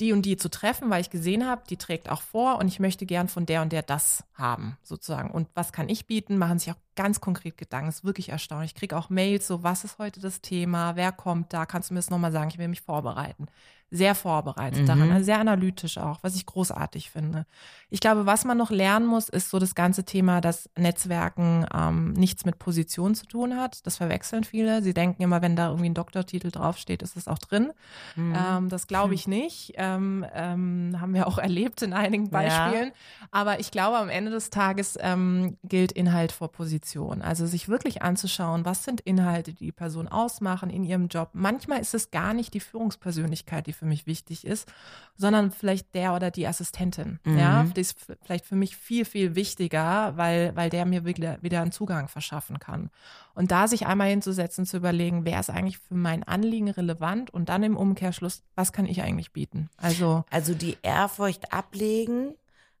[0.00, 2.80] die und die zu treffen, weil ich gesehen habe, die trägt auch vor und ich
[2.80, 5.30] möchte gern von der und der das haben, sozusagen.
[5.30, 6.38] Und was kann ich bieten?
[6.38, 7.86] Machen sich auch ganz konkret Gedanken.
[7.86, 8.72] Das ist wirklich erstaunlich.
[8.72, 11.94] Ich kriege auch Mails, so was ist heute das Thema, wer kommt da, kannst du
[11.94, 13.46] mir das nochmal sagen, ich will mich vorbereiten.
[13.90, 14.86] Sehr vorbereitet mhm.
[14.86, 17.46] daran, also sehr analytisch auch, was ich großartig finde.
[17.88, 22.12] Ich glaube, was man noch lernen muss, ist so das ganze Thema, dass Netzwerken ähm,
[22.12, 23.86] nichts mit Position zu tun hat.
[23.86, 24.82] Das verwechseln viele.
[24.82, 27.72] Sie denken immer, wenn da irgendwie ein Doktortitel draufsteht, ist es auch drin.
[28.14, 28.36] Mhm.
[28.36, 29.72] Ähm, das glaube ich nicht.
[29.76, 32.88] Ähm, ähm, haben wir auch erlebt in einigen Beispielen.
[32.88, 33.28] Ja.
[33.30, 36.87] Aber ich glaube, am Ende des Tages ähm, gilt Inhalt vor Position.
[36.88, 37.22] Position.
[37.22, 41.30] Also sich wirklich anzuschauen, was sind Inhalte, die die Person ausmachen in ihrem Job.
[41.32, 44.70] Manchmal ist es gar nicht die Führungspersönlichkeit, die für mich wichtig ist,
[45.16, 47.18] sondern vielleicht der oder die Assistentin.
[47.24, 47.38] Mhm.
[47.38, 51.60] Ja, die ist vielleicht für mich viel, viel wichtiger, weil, weil der mir wieder, wieder
[51.60, 52.90] einen Zugang verschaffen kann.
[53.34, 57.48] Und da sich einmal hinzusetzen, zu überlegen, wer ist eigentlich für mein Anliegen relevant und
[57.48, 59.68] dann im Umkehrschluss, was kann ich eigentlich bieten?
[59.76, 62.34] Also, also die Ehrfurcht ablegen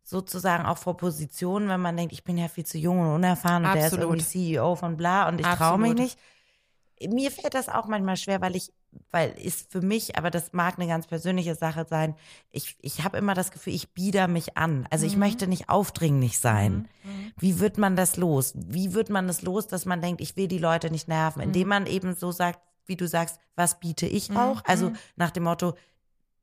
[0.08, 3.64] sozusagen auch vor Positionen, wenn man denkt, ich bin ja viel zu jung und unerfahren
[3.64, 3.92] und Absolut.
[3.92, 6.18] der ist irgendwie CEO von bla und ich traue mich nicht.
[7.06, 8.72] Mir fällt das auch manchmal schwer, weil ich,
[9.10, 12.14] weil ist für mich, aber das mag eine ganz persönliche Sache sein,
[12.50, 14.88] ich, ich habe immer das Gefühl, ich bieder mich an.
[14.90, 15.12] Also mhm.
[15.12, 16.88] ich möchte nicht aufdringlich sein.
[17.02, 17.10] Mhm.
[17.10, 17.32] mhm.
[17.36, 18.54] Wie wird man das los?
[18.56, 21.42] Wie wird man das los, dass man denkt, ich will die Leute nicht nerven?
[21.42, 21.68] Indem mhm.
[21.68, 24.38] man eben so sagt, wie du sagst, was biete ich mhm.
[24.38, 24.64] auch?
[24.64, 25.74] Also nach dem Motto,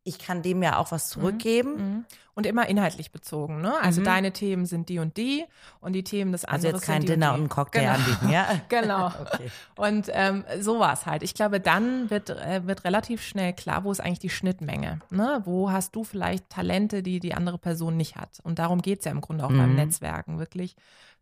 [0.05, 1.75] ich kann dem ja auch was zurückgeben.
[1.75, 2.05] Mhm.
[2.35, 3.73] Und immer inhaltlich bezogen, ne?
[3.81, 4.05] Also mhm.
[4.05, 5.45] deine Themen sind die und die
[5.79, 6.65] und die Themen des anderen.
[6.65, 7.93] Also jetzt kein Dinner und, und einen Cocktail genau.
[7.93, 8.61] anbieten, ja?
[8.67, 9.05] genau.
[9.21, 9.51] okay.
[9.77, 11.23] Und ähm, so war es halt.
[11.23, 14.99] Ich glaube, dann wird, äh, wird relativ schnell klar, wo ist eigentlich die Schnittmenge.
[15.11, 15.43] Ne?
[15.45, 18.41] Wo hast du vielleicht Talente, die die andere Person nicht hat?
[18.43, 19.57] Und darum geht es ja im Grunde auch mhm.
[19.57, 20.75] beim Netzwerken, wirklich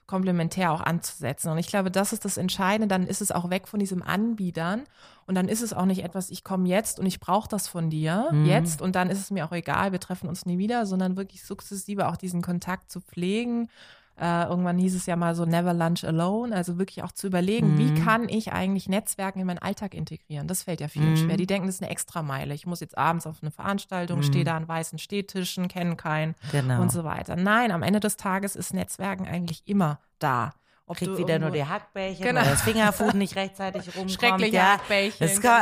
[0.05, 1.51] komplementär auch anzusetzen.
[1.51, 2.87] Und ich glaube, das ist das Entscheidende.
[2.87, 4.83] Dann ist es auch weg von diesem Anbietern.
[5.25, 7.89] Und dann ist es auch nicht etwas, ich komme jetzt und ich brauche das von
[7.89, 8.45] dir mhm.
[8.45, 11.45] jetzt und dann ist es mir auch egal, wir treffen uns nie wieder, sondern wirklich
[11.45, 13.69] sukzessive auch diesen Kontakt zu pflegen
[14.19, 17.73] äh, irgendwann hieß es ja mal so Never Lunch Alone, also wirklich auch zu überlegen,
[17.73, 17.77] mhm.
[17.77, 20.47] wie kann ich eigentlich Netzwerken in meinen Alltag integrieren?
[20.47, 21.17] Das fällt ja vielen mhm.
[21.17, 21.37] schwer.
[21.37, 22.53] Die denken, das ist eine Extrameile.
[22.53, 24.23] Ich muss jetzt abends auf eine Veranstaltung, mhm.
[24.23, 26.81] stehe da an weißen Stehtischen, kenne keinen genau.
[26.81, 27.35] und so weiter.
[27.35, 30.53] Nein, am Ende des Tages ist Netzwerken eigentlich immer da.
[30.85, 32.41] Ob Kriegt wieder nur die Hackbällchen, genau.
[32.41, 34.11] weil das Fingerfood nicht rechtzeitig rumkommt.
[34.11, 34.73] Schreckliche ja.
[34.73, 35.27] Hackbällchen.
[35.27, 35.53] Das genau.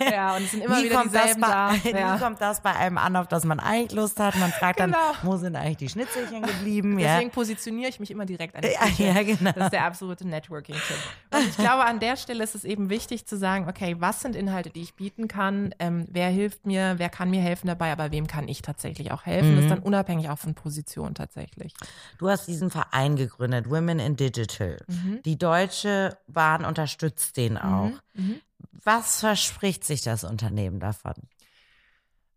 [0.10, 1.74] Ja, und es sind immer wie wieder dieselben bei, da.
[1.90, 2.14] Ja.
[2.14, 4.36] Wie kommt das bei einem an, auf das man eigentlich Lust hat?
[4.36, 4.96] Man fragt genau.
[4.96, 6.96] dann, wo sind eigentlich die Schnitzelchen geblieben?
[6.96, 7.34] Deswegen ja.
[7.34, 9.02] positioniere ich mich immer direkt an die Küche.
[9.02, 9.50] Ja, genau.
[9.52, 10.96] Das ist der absolute Networking-Tipp.
[11.34, 14.36] Und ich glaube, an der Stelle ist es eben wichtig zu sagen, okay, was sind
[14.36, 15.74] Inhalte, die ich bieten kann?
[15.80, 16.94] Ähm, wer hilft mir?
[16.98, 17.90] Wer kann mir helfen dabei?
[17.90, 19.50] Aber wem kann ich tatsächlich auch helfen?
[19.50, 19.56] Mhm.
[19.56, 21.74] Das ist dann unabhängig auch von Position tatsächlich.
[22.18, 24.59] Du hast diesen Verein gegründet, Women in Digital.
[24.86, 25.20] Mhm.
[25.24, 27.92] Die Deutsche Bahn unterstützt den mhm, auch.
[28.14, 28.40] Mhm.
[28.72, 31.14] Was verspricht sich das Unternehmen davon?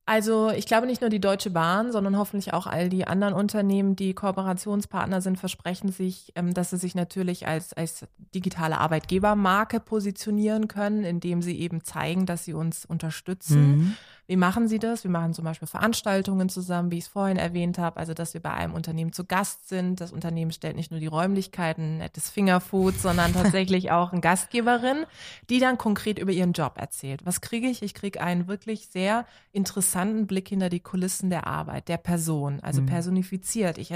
[0.06, 3.96] Also ich glaube nicht nur die Deutsche Bahn, sondern hoffentlich auch all die anderen Unternehmen,
[3.96, 8.06] die Kooperationspartner sind, versprechen sich, ähm, dass sie sich natürlich als, als
[8.36, 13.78] digitale Arbeitgebermarke positionieren können, indem sie eben zeigen, dass sie uns unterstützen.
[13.78, 13.94] Mhm.
[14.34, 15.04] Wie machen Sie das?
[15.04, 18.42] Wir machen zum Beispiel Veranstaltungen zusammen, wie ich es vorhin erwähnt habe, also dass wir
[18.42, 20.02] bei einem Unternehmen zu Gast sind.
[20.02, 25.06] Das Unternehmen stellt nicht nur die Räumlichkeiten, nettes Fingerfood, sondern tatsächlich auch eine Gastgeberin,
[25.52, 27.24] die dann konkret über ihren Job erzählt.
[27.28, 27.84] Was kriege ich?
[27.84, 32.82] Ich kriege einen wirklich sehr interessanten Blick hinter die Kulissen der Arbeit, der Person, also
[32.82, 32.88] mhm.
[32.88, 33.78] personifiziert.
[33.78, 33.94] Ich,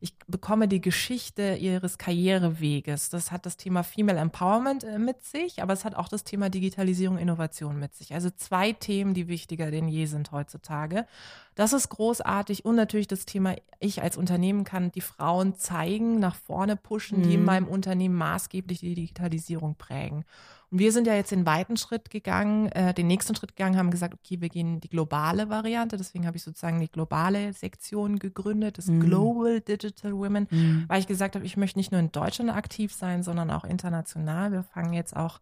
[0.00, 3.08] ich bekomme die Geschichte ihres Karriereweges.
[3.10, 6.50] Das hat das Thema Female Empowerment äh, mit sich, aber es hat auch das Thema
[6.50, 8.14] Digitalisierung, Innovation mit sich.
[8.14, 11.06] Also zwei Themen, die wichtiger wichtiger denn je sind heutzutage.
[11.54, 16.34] Das ist großartig und natürlich das Thema, ich als Unternehmen kann die Frauen zeigen, nach
[16.34, 17.46] vorne pushen, die in mhm.
[17.46, 20.24] meinem Unternehmen maßgeblich die Digitalisierung prägen.
[20.70, 23.90] Und wir sind ja jetzt den weiten Schritt gegangen, äh, den nächsten Schritt gegangen, haben
[23.90, 25.96] gesagt, okay, wir gehen die globale Variante.
[25.96, 29.00] Deswegen habe ich sozusagen die globale Sektion gegründet, das mhm.
[29.00, 30.84] Global Digital Women, mhm.
[30.88, 34.50] weil ich gesagt habe, ich möchte nicht nur in Deutschland aktiv sein, sondern auch international.
[34.50, 35.40] Wir fangen jetzt auch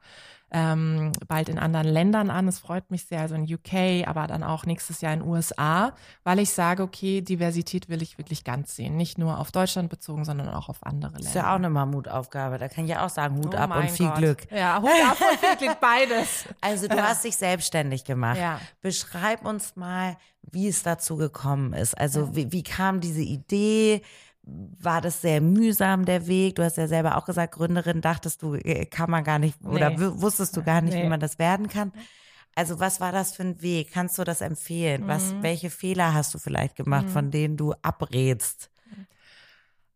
[0.51, 2.47] ähm, bald in anderen Ländern an.
[2.47, 5.92] Es freut mich sehr, also in UK, aber dann auch nächstes Jahr in USA,
[6.22, 8.97] weil ich sage, okay, Diversität will ich wirklich ganz sehen.
[8.97, 11.24] Nicht nur auf Deutschland bezogen, sondern auch auf andere Länder.
[11.24, 12.59] Das ist ja auch eine Mammutaufgabe.
[12.59, 14.18] Da kann ich ja auch sagen, Hut oh ab und viel Gott.
[14.18, 14.53] Glück.
[14.53, 16.45] Ja, Hut ab und viel Glück, beides.
[16.61, 18.38] Also du hast dich selbstständig gemacht.
[18.38, 18.61] Ja.
[18.80, 21.99] Beschreib uns mal, wie es dazu gekommen ist.
[21.99, 24.03] Also wie, wie kam diese Idee?
[24.47, 26.57] War das sehr mühsam, der Weg?
[26.57, 29.90] Du hast ja selber auch gesagt, Gründerin, dachtest du, äh, kann man gar nicht, oder
[29.90, 29.97] nee.
[29.99, 31.05] wusstest du gar nicht, nee.
[31.05, 31.92] wie man das werden kann?
[32.55, 33.92] Also was war das für ein Weg?
[33.92, 35.05] Kannst du das empfehlen?
[35.05, 35.09] Mhm.
[35.09, 37.11] Was, welche Fehler hast du vielleicht gemacht, mhm.
[37.11, 38.70] von denen du abrätst?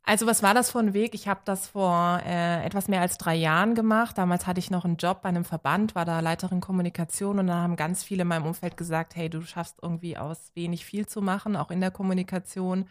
[0.02, 1.14] Also was war das für ein Weg?
[1.14, 4.16] Ich habe das vor äh, etwas mehr als drei Jahren gemacht.
[4.16, 7.56] Damals hatte ich noch einen Job bei einem Verband, war da Leiterin Kommunikation und da
[7.56, 11.20] haben ganz viele in meinem Umfeld gesagt, hey, du schaffst irgendwie aus wenig viel zu
[11.20, 12.88] machen, auch in der Kommunikation.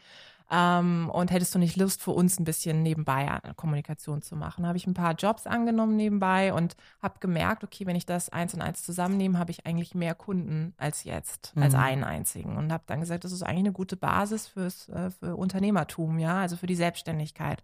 [0.50, 4.66] Ähm, und hättest du nicht Lust, für uns ein bisschen nebenbei Kommunikation zu machen?
[4.66, 8.54] Habe ich ein paar Jobs angenommen nebenbei und habe gemerkt, okay, wenn ich das eins
[8.54, 11.64] und eins zusammennehme, habe ich eigentlich mehr Kunden als jetzt, mhm.
[11.64, 12.56] als einen einzigen.
[12.56, 16.42] Und habe dann gesagt, das ist eigentlich eine gute Basis fürs, äh, für Unternehmertum, ja,
[16.42, 17.62] also für die Selbstständigkeit.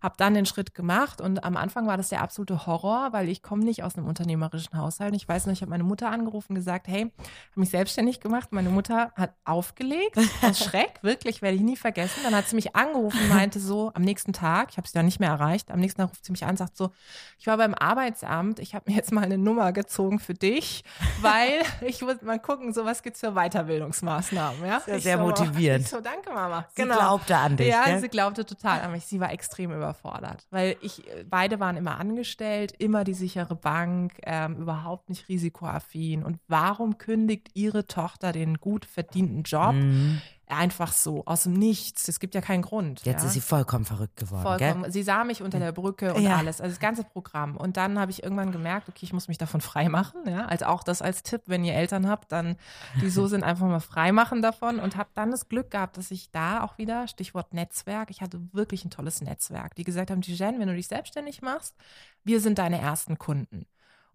[0.00, 3.42] Habe dann den Schritt gemacht und am Anfang war das der absolute Horror, weil ich
[3.42, 5.14] komme nicht aus einem unternehmerischen Haushalt.
[5.14, 8.48] Ich weiß noch, ich habe meine Mutter angerufen und gesagt, hey, habe mich selbstständig gemacht.
[8.52, 12.20] Meine Mutter hat aufgelegt, aus Schreck, wirklich, werde ich nie vergessen.
[12.24, 15.04] Dann hat sie mich angerufen und meinte so, am nächsten Tag, ich habe sie dann
[15.04, 16.92] nicht mehr erreicht, am nächsten Tag ruft sie mich an und sagt so,
[17.38, 20.84] ich war beim Arbeitsamt, ich habe mir jetzt mal eine Nummer gezogen für dich,
[21.20, 24.64] weil ich muss mal gucken, so was gibt's für Weiterbildungsmaßnahmen.
[24.64, 24.80] Ja?
[24.80, 25.86] Sehr, sehr so, motivierend.
[25.86, 26.66] so, danke Mama.
[26.74, 26.96] Sie genau.
[26.96, 27.68] glaubte an dich.
[27.68, 28.00] Ja, gell?
[28.00, 29.04] sie glaubte total an mich.
[29.04, 34.14] Sie war extrem über überfordert, weil ich, beide waren immer angestellt, immer die sichere Bank,
[34.22, 36.22] ähm, überhaupt nicht risikoaffin.
[36.22, 39.74] Und warum kündigt ihre Tochter den gut verdienten Job?
[39.74, 40.20] Mhm
[40.50, 42.08] einfach so, aus dem Nichts.
[42.08, 43.04] Es gibt ja keinen Grund.
[43.04, 43.28] Jetzt ja.
[43.28, 44.42] ist sie vollkommen verrückt geworden.
[44.42, 44.82] Vollkommen.
[44.82, 44.92] Gell?
[44.92, 46.36] Sie sah mich unter der Brücke und ja.
[46.36, 47.56] alles, also das ganze Programm.
[47.56, 50.28] Und dann habe ich irgendwann gemerkt, okay, ich muss mich davon freimachen.
[50.28, 50.46] Ja?
[50.46, 52.56] Also auch das als Tipp, wenn ihr Eltern habt, dann
[53.00, 54.80] die so sind, einfach mal freimachen davon.
[54.80, 58.40] Und habe dann das Glück gehabt, dass ich da auch wieder, Stichwort Netzwerk, ich hatte
[58.52, 61.76] wirklich ein tolles Netzwerk, die gesagt haben, Jen, wenn du dich selbstständig machst,
[62.24, 63.66] wir sind deine ersten Kunden.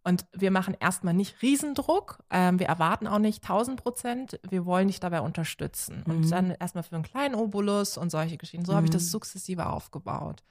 [0.08, 2.20] Und wir machen erstmal nicht Riesendruck.
[2.30, 4.40] Ähm, wir erwarten auch nicht 1000 Prozent.
[4.48, 6.04] Wir wollen dich dabei unterstützen.
[6.06, 6.14] Mhm.
[6.14, 8.66] Und dann erstmal für einen kleinen Obolus und solche Geschichten.
[8.66, 8.76] So mhm.
[8.78, 10.44] habe ich das sukzessive aufgebaut.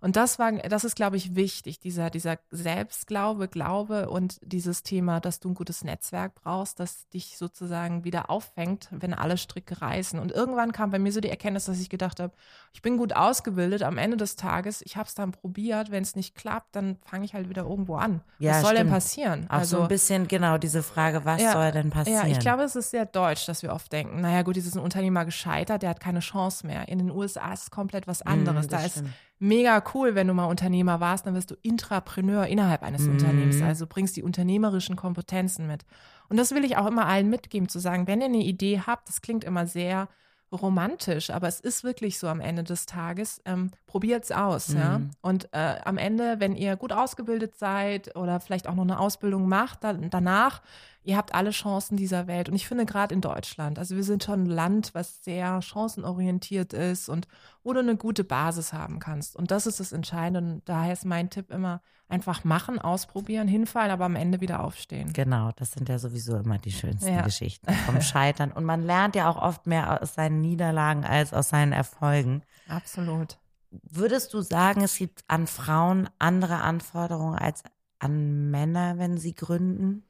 [0.00, 5.20] Und das war, das ist, glaube ich, wichtig, dieser, dieser Selbstglaube, Glaube und dieses Thema,
[5.20, 10.20] dass du ein gutes Netzwerk brauchst, das dich sozusagen wieder auffängt, wenn alle Stricke reißen.
[10.20, 12.32] Und irgendwann kam bei mir so die Erkenntnis, dass ich gedacht habe,
[12.72, 16.14] ich bin gut ausgebildet am Ende des Tages, ich habe es dann probiert, wenn es
[16.14, 18.20] nicht klappt, dann fange ich halt wieder irgendwo an.
[18.38, 18.78] Ja, was soll stimmt.
[18.78, 19.46] denn passieren?
[19.48, 22.26] Auch also, so ein bisschen genau diese Frage, was ja, soll denn passieren?
[22.26, 25.24] Ja, ich glaube, es ist sehr deutsch, dass wir oft denken, naja gut, dieses Unternehmer
[25.24, 26.88] gescheitert, der hat keine Chance mehr.
[26.88, 28.66] In den USA ist es komplett was mm, anderes.
[28.66, 29.02] Mm, da ist
[29.38, 33.12] mega cool, wenn du mal Unternehmer warst, dann wirst du Intrapreneur innerhalb eines mhm.
[33.12, 35.84] Unternehmens, also bringst die unternehmerischen Kompetenzen mit.
[36.28, 39.08] Und das will ich auch immer allen mitgeben, zu sagen, wenn ihr eine Idee habt,
[39.08, 40.08] das klingt immer sehr
[40.50, 43.42] romantisch, aber es ist wirklich so am Ende des Tages.
[43.44, 44.78] Ähm, es aus, mhm.
[44.78, 45.00] ja.
[45.20, 49.48] Und äh, am Ende, wenn ihr gut ausgebildet seid oder vielleicht auch noch eine Ausbildung
[49.48, 50.62] macht, dann, danach,
[51.02, 52.48] ihr habt alle Chancen dieser Welt.
[52.48, 56.72] Und ich finde gerade in Deutschland, also wir sind schon ein Land, was sehr chancenorientiert
[56.72, 57.28] ist und
[57.62, 59.36] wo du eine gute Basis haben kannst.
[59.36, 60.54] Und das ist das Entscheidende.
[60.54, 65.12] Und daher ist mein Tipp immer, einfach machen, ausprobieren, hinfallen, aber am Ende wieder aufstehen.
[65.12, 67.22] Genau, das sind ja sowieso immer die schönsten ja.
[67.22, 68.52] Geschichten vom Scheitern.
[68.52, 72.42] Und man lernt ja auch oft mehr aus seinen Niederlagen als aus seinen Erfolgen.
[72.68, 73.38] Absolut.
[73.70, 77.62] Würdest du sagen, es gibt an Frauen andere Anforderungen als
[77.98, 80.07] an Männer, wenn sie gründen?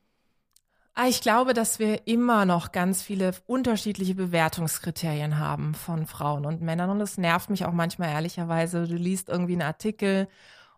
[1.01, 6.61] Ah, ich glaube, dass wir immer noch ganz viele unterschiedliche Bewertungskriterien haben von Frauen und
[6.61, 6.91] Männern.
[6.91, 8.85] Und das nervt mich auch manchmal ehrlicherweise.
[8.89, 10.27] Du liest irgendwie einen Artikel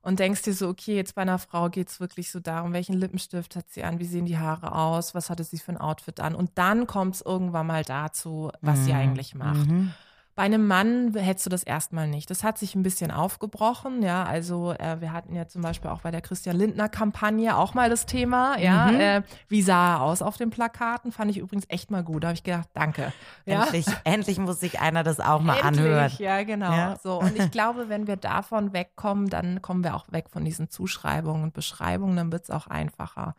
[0.03, 2.97] und denkst dir so, okay, jetzt bei einer Frau geht es wirklich so darum, welchen
[2.97, 6.21] Lippenstift hat sie an, wie sehen die Haare aus, was hatte sie für ein Outfit
[6.21, 6.35] an.
[6.35, 8.85] Und dann kommt es irgendwann mal dazu, was mhm.
[8.85, 9.71] sie eigentlich macht.
[9.71, 9.95] Mhm.
[10.41, 12.31] Bei einem Mann hättest du das erstmal nicht.
[12.31, 14.25] Das hat sich ein bisschen aufgebrochen, ja.
[14.25, 18.07] Also äh, wir hatten ja zum Beispiel auch bei der Christian Lindner-Kampagne auch mal das
[18.07, 18.87] Thema, ja.
[18.87, 19.01] Mhm.
[19.01, 21.13] Äh, wie sah er aus auf den Plakaten?
[21.13, 22.25] Fand ich übrigens echt mal gut.
[22.25, 23.13] Da habe ich gedacht, danke.
[23.45, 23.65] Ja?
[23.65, 26.13] Endlich, endlich muss sich einer das auch mal endlich, anhören.
[26.17, 26.73] Ja, genau.
[26.73, 26.97] Ja.
[27.03, 30.71] So und ich glaube, wenn wir davon wegkommen, dann kommen wir auch weg von diesen
[30.71, 32.17] Zuschreibungen und Beschreibungen.
[32.17, 33.35] Dann wird es auch einfacher.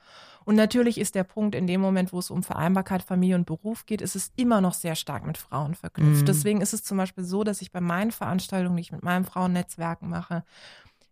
[0.45, 3.85] Und natürlich ist der Punkt, in dem Moment, wo es um Vereinbarkeit, Familie und Beruf
[3.85, 6.21] geht, ist es immer noch sehr stark mit Frauen verknüpft.
[6.21, 6.25] Mhm.
[6.25, 9.25] Deswegen ist es zum Beispiel so, dass ich bei meinen Veranstaltungen, die ich mit meinen
[9.25, 10.43] Frauennetzwerken mache,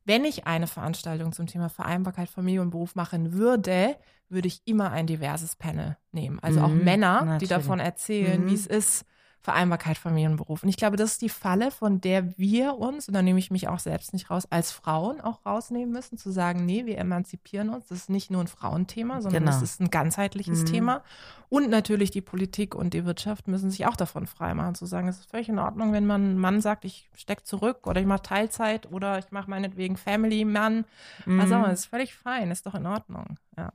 [0.05, 3.95] wenn ich eine Veranstaltung zum Thema Vereinbarkeit, Familie und Beruf machen würde,
[4.27, 6.39] würde ich immer ein diverses Panel nehmen.
[6.39, 7.39] Also auch mhm, Männer, natürlich.
[7.39, 8.49] die davon erzählen, mhm.
[8.49, 9.05] wie es ist,
[9.41, 10.63] Vereinbarkeit Familienberuf.
[10.63, 13.51] Und ich glaube, das ist die Falle, von der wir uns, und da nehme ich
[13.51, 17.69] mich auch selbst nicht raus, als Frauen auch rausnehmen müssen, zu sagen, nee, wir emanzipieren
[17.69, 17.87] uns.
[17.87, 19.51] Das ist nicht nur ein Frauenthema, sondern genau.
[19.51, 20.65] das ist ein ganzheitliches mhm.
[20.65, 21.03] Thema.
[21.47, 25.19] Und natürlich die Politik und die Wirtschaft müssen sich auch davon freimachen, zu sagen, es
[25.19, 28.91] ist völlig in Ordnung, wenn man Mann sagt, ich stecke zurück oder ich mache Teilzeit
[28.91, 30.85] oder ich mache meinetwegen Family Mann.
[31.25, 31.39] Mhm.
[31.39, 33.37] Also, das ist völlig fein, ist doch in Ordnung.
[33.57, 33.71] Ja.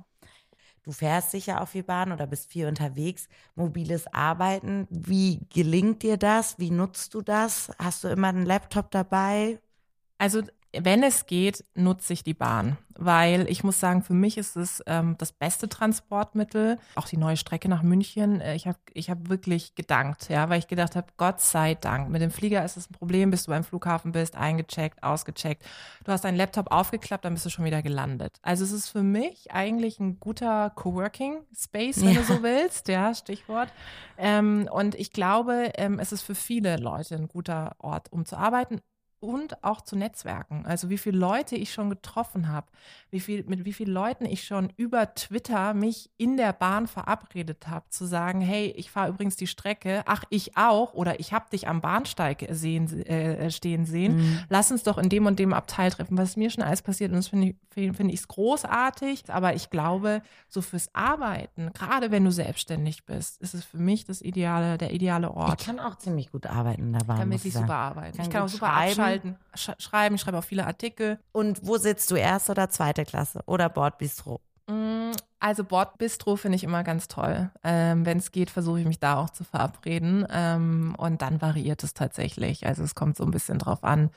[0.84, 3.28] Du fährst sicher auch viel Bahn oder bist viel unterwegs.
[3.54, 6.58] Mobiles Arbeiten, wie gelingt dir das?
[6.58, 7.72] Wie nutzt du das?
[7.78, 9.60] Hast du immer einen Laptop dabei?
[10.18, 10.42] Also
[10.80, 14.82] wenn es geht, nutze ich die Bahn, weil ich muss sagen, für mich ist es
[14.86, 16.78] ähm, das beste Transportmittel.
[16.94, 18.40] Auch die neue Strecke nach München.
[18.40, 22.10] Äh, ich habe ich hab wirklich gedankt, ja, weil ich gedacht habe, Gott sei Dank.
[22.10, 25.64] Mit dem Flieger ist es ein Problem, bis du beim Flughafen bist, eingecheckt, ausgecheckt.
[26.04, 28.38] Du hast deinen Laptop aufgeklappt, dann bist du schon wieder gelandet.
[28.42, 32.20] Also es ist für mich eigentlich ein guter Coworking Space, wenn ja.
[32.20, 33.72] du so willst, ja, Stichwort.
[34.16, 38.36] Ähm, und ich glaube, ähm, es ist für viele Leute ein guter Ort, um zu
[38.36, 38.80] arbeiten
[39.24, 40.66] und auch zu Netzwerken.
[40.66, 42.66] Also wie viele Leute ich schon getroffen habe,
[43.10, 47.66] wie viel, mit wie vielen Leuten ich schon über Twitter mich in der Bahn verabredet
[47.68, 51.48] habe, zu sagen, hey, ich fahre übrigens die Strecke, ach, ich auch, oder ich habe
[51.50, 54.38] dich am Bahnsteig sehen, äh, stehen sehen, mhm.
[54.50, 57.16] lass uns doch in dem und dem Abteil treffen, was mir schon alles passiert und
[57.16, 62.30] das finde ich es find großartig, aber ich glaube, so fürs Arbeiten, gerade wenn du
[62.30, 65.60] selbstständig bist, ist es für mich das ideale, der ideale Ort.
[65.60, 67.16] Ich kann auch ziemlich gut arbeiten in der Bahn.
[67.16, 68.16] Ich kann wirklich super arbeiten.
[68.16, 70.14] Kann ich kann auch super abschalten halten, sch schreiben.
[70.16, 71.18] Ich schreibe auch viele Artikel.
[71.32, 74.40] Und wo sitzt du, erste oder zweite Klasse oder Bordbistro?
[74.66, 77.50] Mm, also Bordbistro finde ich immer ganz toll.
[77.62, 80.26] Ähm, Wenn es geht, versuche ich mich da auch zu verabreden.
[80.30, 82.66] Ähm, und dann variiert es tatsächlich.
[82.66, 84.10] Also es kommt so ein bisschen drauf an,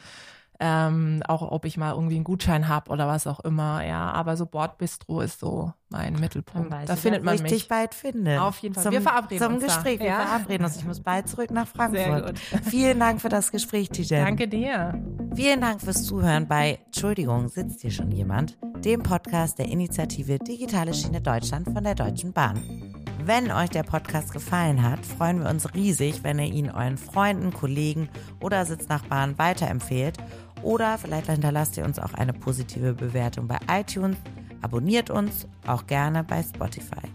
[0.60, 4.12] ähm, auch ob ich mal irgendwie einen Gutschein habe oder was auch immer, ja.
[4.12, 6.74] Aber so Bordbistro ist so mein Mittelpunkt.
[6.86, 7.44] Da findet man mich.
[7.46, 8.42] Ich dich bald finde.
[8.42, 8.84] Auf jeden Fall.
[8.84, 10.00] Zum, wir verabreden zum uns Gespräch.
[10.00, 10.04] Da.
[10.04, 10.26] Wir ja.
[10.26, 10.78] verabreden uns.
[10.78, 12.40] Ich muss bald zurück nach Frankfurt.
[12.64, 14.26] Vielen Dank für das Gespräch, Tijen.
[14.26, 15.00] Danke dir.
[15.36, 18.58] Vielen Dank fürs Zuhören bei Entschuldigung, sitzt hier schon jemand?
[18.84, 22.64] Dem Podcast der Initiative Digitale Schiene Deutschland von der Deutschen Bahn.
[23.24, 27.52] Wenn euch der Podcast gefallen hat, freuen wir uns riesig, wenn ihr ihn euren Freunden,
[27.52, 28.08] Kollegen
[28.42, 30.18] oder Sitznachbarn weiterempfehlt
[30.62, 34.18] oder vielleicht hinterlasst ihr uns auch eine positive Bewertung bei iTunes.
[34.62, 37.08] Abonniert uns auch gerne bei Spotify.